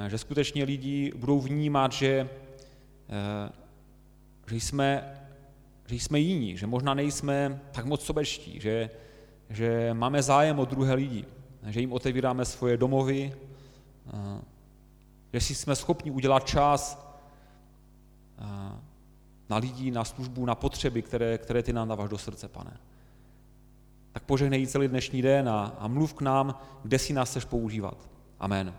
Že 0.08 0.18
skutečně 0.18 0.64
lidi 0.64 1.12
budou 1.16 1.40
vnímat, 1.40 1.92
že, 1.92 2.28
že 4.48 4.56
jsme 4.56 5.14
že 5.88 5.94
jsme 5.94 6.20
jiní, 6.20 6.56
že 6.56 6.66
možná 6.66 6.94
nejsme 6.94 7.60
tak 7.72 7.84
moc 7.84 8.04
sobečtí, 8.04 8.60
že, 8.60 8.90
že 9.50 9.94
máme 9.94 10.22
zájem 10.22 10.58
o 10.58 10.64
druhé 10.64 10.94
lidi, 10.94 11.24
že 11.66 11.80
jim 11.80 11.92
otevíráme 11.92 12.44
svoje 12.44 12.76
domovy, 12.76 13.34
že 15.32 15.40
si 15.40 15.54
jsme 15.54 15.76
schopni 15.76 16.10
udělat 16.10 16.46
čas 16.46 17.08
na 19.48 19.56
lidi, 19.56 19.90
na 19.90 20.04
službu, 20.04 20.46
na 20.46 20.54
potřeby, 20.54 21.02
které, 21.02 21.38
které 21.38 21.62
ty 21.62 21.72
nám 21.72 21.88
dáváš 21.88 22.10
do 22.10 22.18
srdce, 22.18 22.48
pane. 22.48 22.80
Tak 24.12 24.22
požehnej 24.22 24.66
celý 24.66 24.88
dnešní 24.88 25.22
den 25.22 25.48
a, 25.48 25.76
a 25.78 25.88
mluv 25.88 26.14
k 26.14 26.20
nám, 26.20 26.54
kde 26.82 26.98
si 26.98 27.12
nás 27.12 27.30
chceš 27.30 27.44
používat. 27.44 28.08
Amen. 28.40 28.74